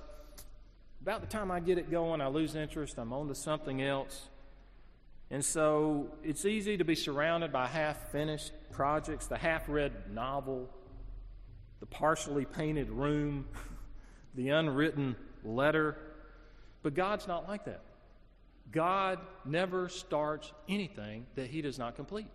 about 1.01 1.21
the 1.21 1.27
time 1.27 1.51
I 1.51 1.59
get 1.59 1.77
it 1.77 1.89
going, 1.89 2.21
I 2.21 2.27
lose 2.27 2.55
interest. 2.55 2.97
I'm 2.97 3.13
on 3.13 3.27
to 3.29 3.35
something 3.35 3.81
else. 3.81 4.27
And 5.31 5.43
so 5.43 6.07
it's 6.23 6.45
easy 6.45 6.77
to 6.77 6.83
be 6.83 6.95
surrounded 6.95 7.51
by 7.51 7.67
half 7.67 8.11
finished 8.11 8.51
projects, 8.71 9.27
the 9.27 9.37
half 9.37 9.69
read 9.69 9.91
novel, 10.11 10.69
the 11.79 11.85
partially 11.85 12.45
painted 12.45 12.89
room, 12.89 13.47
the 14.35 14.49
unwritten 14.49 15.15
letter. 15.43 15.95
But 16.81 16.95
God's 16.95 17.27
not 17.27 17.47
like 17.47 17.65
that. 17.65 17.81
God 18.71 19.19
never 19.45 19.89
starts 19.89 20.51
anything 20.67 21.25
that 21.35 21.47
He 21.47 21.61
does 21.61 21.79
not 21.79 21.95
complete, 21.95 22.27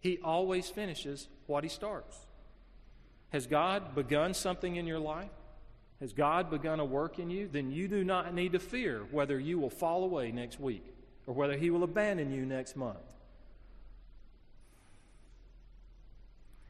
He 0.00 0.18
always 0.22 0.68
finishes 0.68 1.28
what 1.46 1.64
He 1.64 1.70
starts. 1.70 2.16
Has 3.30 3.46
God 3.46 3.94
begun 3.94 4.34
something 4.34 4.76
in 4.76 4.86
your 4.86 4.98
life? 4.98 5.30
Has 6.02 6.12
God 6.12 6.50
begun 6.50 6.80
a 6.80 6.84
work 6.84 7.20
in 7.20 7.30
you? 7.30 7.48
Then 7.50 7.70
you 7.70 7.86
do 7.86 8.02
not 8.02 8.34
need 8.34 8.52
to 8.52 8.58
fear 8.58 9.04
whether 9.12 9.38
you 9.38 9.60
will 9.60 9.70
fall 9.70 10.02
away 10.02 10.32
next 10.32 10.58
week 10.58 10.84
or 11.28 11.34
whether 11.34 11.56
He 11.56 11.70
will 11.70 11.84
abandon 11.84 12.32
you 12.32 12.44
next 12.44 12.74
month. 12.74 12.98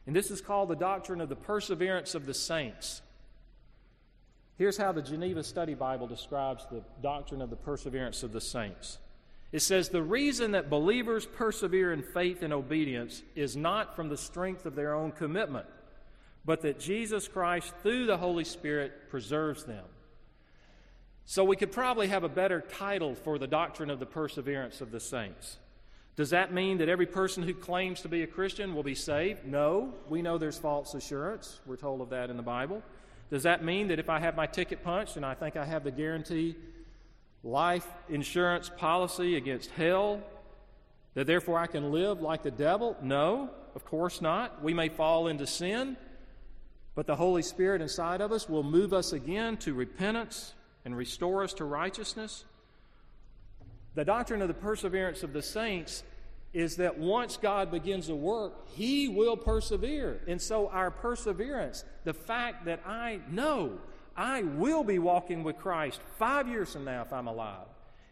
And 0.05 0.15
this 0.15 0.29
is 0.29 0.39
called 0.39 0.69
the 0.69 0.75
doctrine 0.75 1.19
of 1.19 1.29
the 1.29 1.35
perseverance 1.35 2.13
of 2.13 2.27
the 2.27 2.33
saints. 2.35 3.01
Here's 4.59 4.77
how 4.77 4.91
the 4.91 5.01
Geneva 5.01 5.43
Study 5.43 5.73
Bible 5.73 6.05
describes 6.05 6.67
the 6.69 6.83
doctrine 7.01 7.41
of 7.41 7.49
the 7.49 7.55
perseverance 7.55 8.21
of 8.21 8.33
the 8.33 8.41
saints. 8.41 8.99
It 9.51 9.61
says, 9.63 9.89
The 9.89 10.03
reason 10.03 10.51
that 10.51 10.69
believers 10.69 11.25
persevere 11.25 11.91
in 11.91 12.03
faith 12.03 12.43
and 12.43 12.53
obedience 12.53 13.23
is 13.33 13.57
not 13.57 13.95
from 13.95 14.09
the 14.09 14.17
strength 14.17 14.67
of 14.67 14.75
their 14.75 14.93
own 14.93 15.11
commitment 15.11 15.65
but 16.45 16.61
that 16.61 16.79
Jesus 16.79 17.27
Christ, 17.27 17.73
through 17.83 18.05
the 18.05 18.17
Holy 18.17 18.43
Spirit, 18.43 19.09
preserves 19.09 19.63
them. 19.63 19.85
So 21.25 21.43
we 21.43 21.55
could 21.55 21.71
probably 21.71 22.07
have 22.07 22.23
a 22.23 22.29
better 22.29 22.61
title 22.61 23.15
for 23.15 23.37
the 23.37 23.47
doctrine 23.47 23.89
of 23.89 23.99
the 23.99 24.05
perseverance 24.05 24.81
of 24.81 24.91
the 24.91 24.99
saints. 24.99 25.57
Does 26.15 26.29
that 26.31 26.53
mean 26.53 26.77
that 26.77 26.89
every 26.89 27.07
person 27.07 27.43
who 27.43 27.53
claims 27.53 28.01
to 28.01 28.09
be 28.09 28.21
a 28.21 28.27
Christian 28.27 28.75
will 28.75 28.83
be 28.83 28.93
saved? 28.93 29.45
No. 29.45 29.93
We 30.09 30.21
know 30.21 30.37
there's 30.37 30.59
false 30.59 30.93
assurance. 30.93 31.59
We're 31.65 31.77
told 31.77 32.01
of 32.01 32.09
that 32.09 32.29
in 32.29 32.37
the 32.37 32.43
Bible. 32.43 32.83
Does 33.31 33.43
that 33.43 33.63
mean 33.63 33.87
that 33.87 33.97
if 33.97 34.09
I 34.09 34.19
have 34.19 34.35
my 34.35 34.45
ticket 34.45 34.83
punched 34.83 35.15
and 35.15 35.25
I 35.25 35.33
think 35.33 35.55
I 35.55 35.65
have 35.65 35.83
the 35.83 35.91
guarantee 35.91 36.55
life 37.43 37.87
insurance 38.09 38.69
policy 38.69 39.37
against 39.37 39.71
hell, 39.71 40.21
that 41.15 41.25
therefore 41.25 41.57
I 41.57 41.67
can 41.67 41.91
live 41.91 42.21
like 42.21 42.43
the 42.43 42.51
devil? 42.51 42.95
No, 43.01 43.49
of 43.73 43.83
course 43.85 44.21
not. 44.21 44.61
We 44.61 44.73
may 44.73 44.89
fall 44.89 45.27
into 45.27 45.47
sin. 45.47 45.97
But 46.95 47.07
the 47.07 47.15
Holy 47.15 47.41
Spirit 47.41 47.81
inside 47.81 48.21
of 48.21 48.31
us 48.31 48.47
will 48.47 48.63
move 48.63 48.93
us 48.93 49.13
again 49.13 49.57
to 49.57 49.73
repentance 49.73 50.53
and 50.85 50.95
restore 50.95 51.43
us 51.43 51.53
to 51.53 51.65
righteousness. 51.65 52.45
The 53.95 54.05
doctrine 54.05 54.41
of 54.41 54.47
the 54.47 54.53
perseverance 54.53 55.23
of 55.23 55.33
the 55.33 55.41
saints 55.41 56.03
is 56.53 56.75
that 56.75 56.99
once 56.99 57.37
God 57.37 57.71
begins 57.71 58.09
a 58.09 58.15
work, 58.15 58.67
He 58.69 59.07
will 59.07 59.35
persevere. 59.35 60.21
And 60.27 60.39
so, 60.39 60.67
our 60.69 60.91
perseverance, 60.91 61.83
the 62.03 62.13
fact 62.13 62.65
that 62.65 62.81
I 62.85 63.21
know 63.29 63.79
I 64.15 64.43
will 64.43 64.83
be 64.83 64.99
walking 64.99 65.43
with 65.43 65.57
Christ 65.57 65.99
five 66.19 66.47
years 66.47 66.71
from 66.71 66.85
now 66.85 67.01
if 67.01 67.11
I'm 67.11 67.27
alive, 67.27 67.65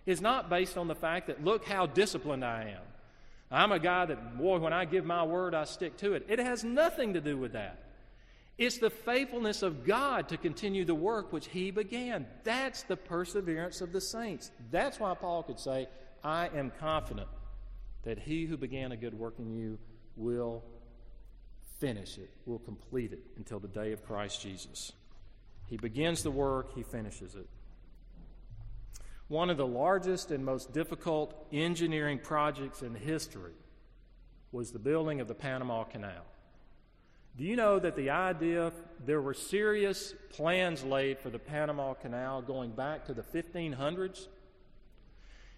is 0.08 0.22
not 0.22 0.50
based 0.50 0.78
on 0.78 0.88
the 0.88 0.96
fact 0.96 1.28
that 1.28 1.44
look 1.44 1.66
how 1.66 1.86
disciplined 1.86 2.44
I 2.44 2.70
am. 2.70 2.82
I'm 3.52 3.72
a 3.72 3.80
guy 3.80 4.06
that, 4.06 4.38
boy, 4.38 4.58
when 4.58 4.74
I 4.74 4.86
give 4.86 5.06
my 5.06 5.24
word, 5.24 5.54
I 5.54 5.66
stick 5.66 5.98
to 5.98 6.14
it. 6.14 6.26
It 6.28 6.40
has 6.40 6.64
nothing 6.64 7.14
to 7.14 7.22
do 7.22 7.38
with 7.38 7.54
that. 7.54 7.78
It's 8.62 8.78
the 8.78 8.92
faithfulness 8.92 9.64
of 9.64 9.84
God 9.84 10.30
to 10.30 10.38
continue 10.38 10.86
the 10.86 10.94
work 10.94 11.34
which 11.34 11.48
He 11.48 11.72
began. 11.72 12.28
That's 12.44 12.84
the 12.84 12.96
perseverance 12.96 13.82
of 13.82 13.92
the 13.92 14.00
saints. 14.00 14.52
That's 14.70 15.00
why 15.00 15.16
Paul 15.16 15.42
could 15.42 15.60
say, 15.60 15.88
I 16.24 16.48
am 16.56 16.72
confident 16.80 17.28
that 18.04 18.20
He 18.20 18.46
who 18.46 18.58
began 18.58 18.92
a 18.92 18.98
good 18.98 19.16
work 19.16 19.40
in 19.40 19.52
you 19.52 19.80
will 20.16 20.64
finish 21.80 22.20
it, 22.20 22.30
will 22.46 22.60
complete 22.60 23.14
it 23.14 23.24
until 23.36 23.60
the 23.60 23.68
day 23.68 23.94
of 23.94 24.06
Christ 24.06 24.44
Jesus. 24.44 24.92
He 25.66 25.78
begins 25.78 26.22
the 26.22 26.30
work, 26.30 26.76
He 26.76 26.84
finishes 26.84 27.34
it. 27.34 27.50
One 29.28 29.50
of 29.50 29.58
the 29.58 29.66
largest 29.66 30.30
and 30.30 30.46
most 30.46 30.72
difficult 30.72 31.48
engineering 31.52 32.20
projects 32.20 32.84
in 32.84 32.94
history 32.94 33.56
was 34.52 34.72
the 34.72 34.78
building 34.78 35.20
of 35.20 35.28
the 35.28 35.34
Panama 35.34 35.84
Canal. 35.84 36.26
Do 37.38 37.44
you 37.44 37.56
know 37.56 37.80
that 37.80 37.96
the 37.96 38.10
idea, 38.10 38.72
there 39.06 39.22
were 39.22 39.34
serious 39.34 40.14
plans 40.30 40.84
laid 40.84 41.20
for 41.20 41.30
the 41.30 41.40
Panama 41.40 41.94
Canal 41.94 42.42
going 42.42 42.72
back 42.72 43.06
to 43.06 43.14
the 43.14 43.24
1500s? 43.24 44.28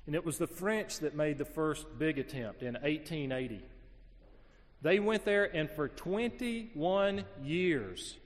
And 0.06 0.16
it 0.16 0.26
was 0.26 0.38
the 0.38 0.48
French 0.48 1.00
that 1.00 1.16
made 1.16 1.38
the 1.38 1.46
first 1.46 1.88
big 1.98 2.20
attempt 2.20 2.62
in 2.62 2.74
1880. 2.76 3.64
They 4.82 5.00
went 5.00 5.24
there, 5.24 5.46
and 5.56 5.70
for 5.70 5.88
21 5.88 7.26
years, 7.42 8.18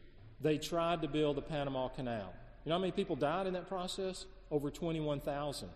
they 0.41 0.57
tried 0.57 1.03
to 1.03 1.07
build 1.07 1.37
the 1.37 1.41
Panama 1.41 1.87
Canal. 1.87 2.33
You 2.65 2.69
know 2.69 2.75
how 2.75 2.81
many 2.81 2.91
people 2.91 3.15
died 3.15 3.47
in 3.47 3.53
that 3.53 3.67
process? 3.67 4.25
Over 4.49 4.71
21,000. 4.71 5.69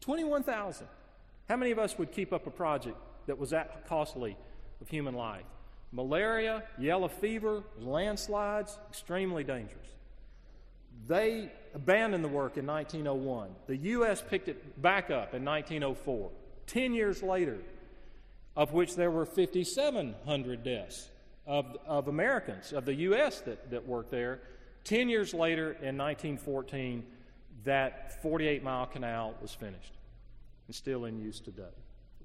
21,000. 0.00 0.86
How 1.48 1.56
many 1.56 1.72
of 1.72 1.78
us 1.78 1.98
would 1.98 2.12
keep 2.12 2.32
up 2.32 2.46
a 2.46 2.50
project 2.50 2.96
that 3.26 3.38
was 3.38 3.50
that 3.50 3.86
costly 3.88 4.36
of 4.80 4.88
human 4.88 5.14
life? 5.14 5.44
Malaria, 5.94 6.64
yellow 6.76 7.06
fever, 7.06 7.62
landslides, 7.78 8.76
extremely 8.90 9.44
dangerous. 9.44 9.86
They 11.06 11.52
abandoned 11.72 12.24
the 12.24 12.28
work 12.28 12.56
in 12.56 12.66
1901. 12.66 13.50
The 13.68 13.76
U.S. 13.76 14.22
picked 14.28 14.48
it 14.48 14.82
back 14.82 15.04
up 15.10 15.34
in 15.34 15.44
1904. 15.44 16.30
Ten 16.66 16.94
years 16.94 17.22
later, 17.22 17.58
of 18.56 18.72
which 18.72 18.96
there 18.96 19.10
were 19.10 19.24
5,700 19.24 20.64
deaths 20.64 21.08
of, 21.46 21.76
of 21.86 22.08
Americans, 22.08 22.72
of 22.72 22.84
the 22.84 22.94
U.S. 22.94 23.40
that, 23.42 23.70
that 23.70 23.86
worked 23.86 24.10
there. 24.10 24.40
Ten 24.82 25.08
years 25.08 25.32
later, 25.32 25.72
in 25.72 25.96
1914, 25.96 27.04
that 27.64 28.20
48 28.20 28.64
mile 28.64 28.86
canal 28.86 29.34
was 29.40 29.54
finished 29.54 29.92
and 30.66 30.74
still 30.74 31.04
in 31.04 31.18
use 31.18 31.38
today. 31.38 31.62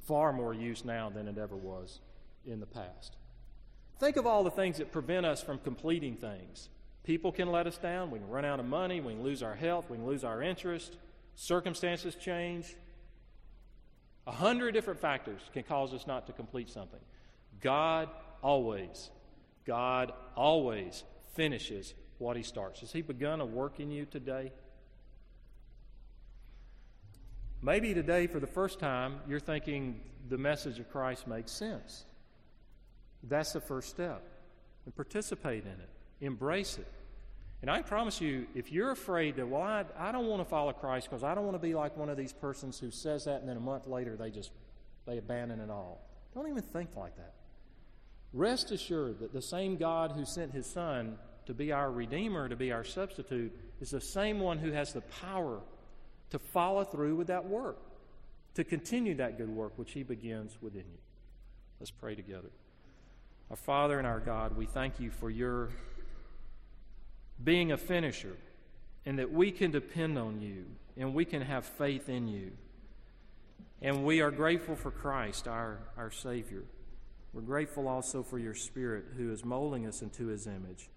Far 0.08 0.34
more 0.34 0.55
use 0.55 0.84
now 0.84 1.10
than 1.10 1.27
it 1.27 1.38
ever 1.38 1.55
was 1.55 1.99
in 2.45 2.60
the 2.60 2.65
past. 2.65 3.15
Think 3.99 4.15
of 4.15 4.25
all 4.25 4.43
the 4.43 4.51
things 4.51 4.77
that 4.77 4.91
prevent 4.91 5.25
us 5.25 5.43
from 5.43 5.59
completing 5.59 6.15
things. 6.15 6.69
People 7.03 7.31
can 7.31 7.51
let 7.51 7.67
us 7.67 7.77
down. 7.77 8.12
We 8.12 8.19
can 8.19 8.29
run 8.29 8.45
out 8.45 8.59
of 8.59 8.65
money. 8.65 9.01
We 9.01 9.13
can 9.13 9.23
lose 9.23 9.43
our 9.43 9.55
health. 9.55 9.89
We 9.89 9.97
can 9.97 10.05
lose 10.05 10.23
our 10.23 10.41
interest. 10.41 10.95
Circumstances 11.35 12.15
change. 12.15 12.75
A 14.25 14.31
hundred 14.31 14.71
different 14.71 14.99
factors 14.99 15.41
can 15.53 15.63
cause 15.63 15.93
us 15.93 16.07
not 16.07 16.27
to 16.27 16.33
complete 16.33 16.69
something. 16.69 16.99
God 17.62 18.09
always, 18.41 19.09
God 19.65 20.13
always 20.35 21.03
finishes 21.33 21.93
what 22.19 22.38
He 22.38 22.43
starts. 22.43 22.81
Has 22.81 22.91
He 22.91 23.01
begun 23.01 23.41
a 23.41 23.45
work 23.45 23.79
in 23.79 23.91
you 23.91 24.05
today? 24.05 24.51
Maybe 27.62 27.93
today, 27.93 28.27
for 28.27 28.39
the 28.39 28.47
first 28.47 28.79
time, 28.79 29.19
you're 29.27 29.41
thinking 29.41 29.99
the 30.29 30.38
message 30.38 30.79
of 30.79 30.89
Christ 30.89 31.27
makes 31.27 31.51
sense. 31.51 32.05
That's 33.23 33.53
the 33.53 33.62
first 33.62 33.89
step. 33.89 34.21
And 34.86 34.95
participate 34.95 35.63
in 35.63 35.71
it, 35.71 35.89
embrace 36.21 36.77
it. 36.77 36.88
And 37.62 37.69
I 37.69 37.82
promise 37.82 38.21
you, 38.21 38.47
if 38.55 38.71
you're 38.71 38.91
afraid 38.91 39.36
that, 39.36 39.47
well, 39.47 39.62
I, 39.62 39.84
I 39.97 40.12
don't 40.12 40.27
want 40.27 40.41
to 40.41 40.49
follow 40.49 40.71
Christ 40.71 41.10
because 41.10 41.23
I 41.23 41.36
don't 41.36 41.43
want 41.43 41.55
to 41.55 41.62
be 41.62 41.75
like 41.75 41.97
one 41.97 42.10
of 42.10 42.15
these 42.15 42.32
persons 42.32 42.79
who 42.79 42.89
says 42.89 43.25
that 43.25 43.41
and 43.41 43.49
then 43.49 43.58
a 43.58 43.62
month 43.62 43.86
later 43.86 44.15
they 44.15 44.32
just 44.32 44.51
they 45.05 45.17
abandon 45.17 45.60
it 45.60 45.69
all. 45.69 45.99
Don't 46.34 46.47
even 46.47 46.62
think 46.62 46.95
like 46.95 47.17
that. 47.17 47.34
Rest 48.32 48.71
assured 48.71 49.19
that 49.19 49.34
the 49.34 49.41
same 49.41 49.75
God 49.75 50.12
who 50.12 50.23
sent 50.23 50.53
his 50.53 50.67
Son 50.67 51.17
to 51.47 51.53
be 51.53 51.71
our 51.71 51.91
Redeemer, 51.91 52.47
to 52.47 52.55
be 52.55 52.71
our 52.71 52.84
substitute, 52.84 53.51
is 53.82 53.89
the 53.89 53.99
same 53.99 54.39
one 54.39 54.60
who 54.60 54.71
has 54.71 54.93
the 54.93 55.01
power 55.01 55.62
to 56.29 56.38
follow 56.38 56.84
through 56.84 57.15
with 57.15 57.27
that 57.27 57.45
work, 57.45 57.79
to 58.53 58.63
continue 58.63 59.15
that 59.15 59.38
good 59.38 59.49
work 59.49 59.73
which 59.77 59.93
he 59.93 60.03
begins 60.03 60.58
within 60.62 60.84
you. 60.84 60.99
Let's 61.79 61.91
pray 61.91 62.13
together. 62.13 62.49
Our 63.49 63.55
Father 63.55 63.97
and 63.97 64.05
our 64.05 64.19
God, 64.19 64.55
we 64.55 64.67
thank 64.67 64.99
you 64.99 65.09
for 65.09 65.29
your 65.31 65.69
being 67.43 67.71
a 67.71 67.77
finisher 67.77 68.38
and 69.07 69.17
that 69.17 69.31
we 69.31 69.49
can 69.51 69.71
depend 69.71 70.19
on 70.19 70.39
you 70.39 70.65
and 70.95 71.15
we 71.15 71.25
can 71.25 71.41
have 71.41 71.65
faith 71.65 72.09
in 72.09 72.27
you. 72.27 72.51
And 73.81 74.05
we 74.05 74.21
are 74.21 74.29
grateful 74.29 74.75
for 74.75 74.91
Christ, 74.91 75.47
our, 75.47 75.79
our 75.97 76.12
Savior. 76.12 76.63
We're 77.33 77.41
grateful 77.41 77.88
also 77.88 78.21
for 78.21 78.38
your 78.38 78.53
Spirit 78.53 79.05
who 79.17 79.31
is 79.31 79.43
molding 79.43 79.88
us 79.88 80.03
into 80.03 80.27
his 80.27 80.45
image. 80.45 80.89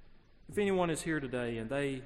If 0.51 0.59
anyone 0.59 0.91
is 0.91 1.01
here 1.01 1.21
today 1.21 1.57
and 1.57 1.71
they, 1.71 2.03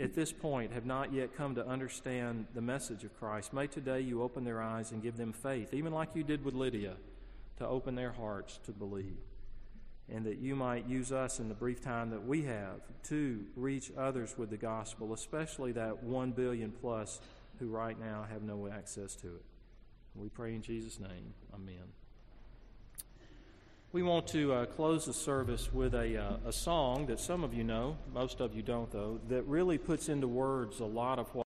at 0.00 0.14
this 0.14 0.32
point, 0.32 0.72
have 0.72 0.86
not 0.86 1.12
yet 1.12 1.36
come 1.36 1.54
to 1.54 1.64
understand 1.64 2.46
the 2.52 2.62
message 2.62 3.04
of 3.04 3.16
Christ, 3.16 3.52
may 3.52 3.68
today 3.68 4.00
you 4.00 4.22
open 4.22 4.42
their 4.42 4.60
eyes 4.60 4.90
and 4.90 5.00
give 5.00 5.16
them 5.16 5.32
faith, 5.32 5.72
even 5.72 5.92
like 5.92 6.08
you 6.14 6.24
did 6.24 6.44
with 6.44 6.54
Lydia, 6.54 6.94
to 7.58 7.68
open 7.68 7.94
their 7.94 8.12
hearts 8.12 8.58
to 8.64 8.72
believe 8.72 9.18
and 10.12 10.24
that 10.26 10.38
you 10.38 10.54
might 10.54 10.86
use 10.86 11.12
us 11.12 11.40
in 11.40 11.48
the 11.48 11.54
brief 11.54 11.80
time 11.80 12.10
that 12.10 12.26
we 12.26 12.42
have 12.42 12.80
to 13.04 13.44
reach 13.56 13.90
others 13.96 14.34
with 14.36 14.50
the 14.50 14.56
gospel, 14.56 15.12
especially 15.14 15.72
that 15.72 16.02
one 16.02 16.30
billion 16.30 16.70
plus 16.70 17.20
who 17.58 17.68
right 17.68 17.98
now 17.98 18.26
have 18.30 18.42
no 18.42 18.68
access 18.68 19.14
to 19.16 19.28
it. 19.28 19.42
We 20.14 20.28
pray 20.28 20.54
in 20.54 20.62
Jesus' 20.62 21.00
name. 21.00 21.34
Amen. 21.54 21.92
We 23.92 24.02
want 24.02 24.26
to 24.28 24.52
uh, 24.52 24.66
close 24.66 25.06
the 25.06 25.12
service 25.12 25.72
with 25.72 25.94
a, 25.94 26.20
uh, 26.20 26.48
a 26.48 26.52
song 26.52 27.06
that 27.06 27.20
some 27.20 27.44
of 27.44 27.54
you 27.54 27.62
know, 27.62 27.96
most 28.12 28.40
of 28.40 28.54
you 28.54 28.60
don't, 28.60 28.90
though, 28.90 29.20
that 29.28 29.44
really 29.44 29.78
puts 29.78 30.08
into 30.08 30.26
words 30.26 30.80
a 30.80 30.84
lot 30.84 31.20
of 31.20 31.32
what. 31.32 31.42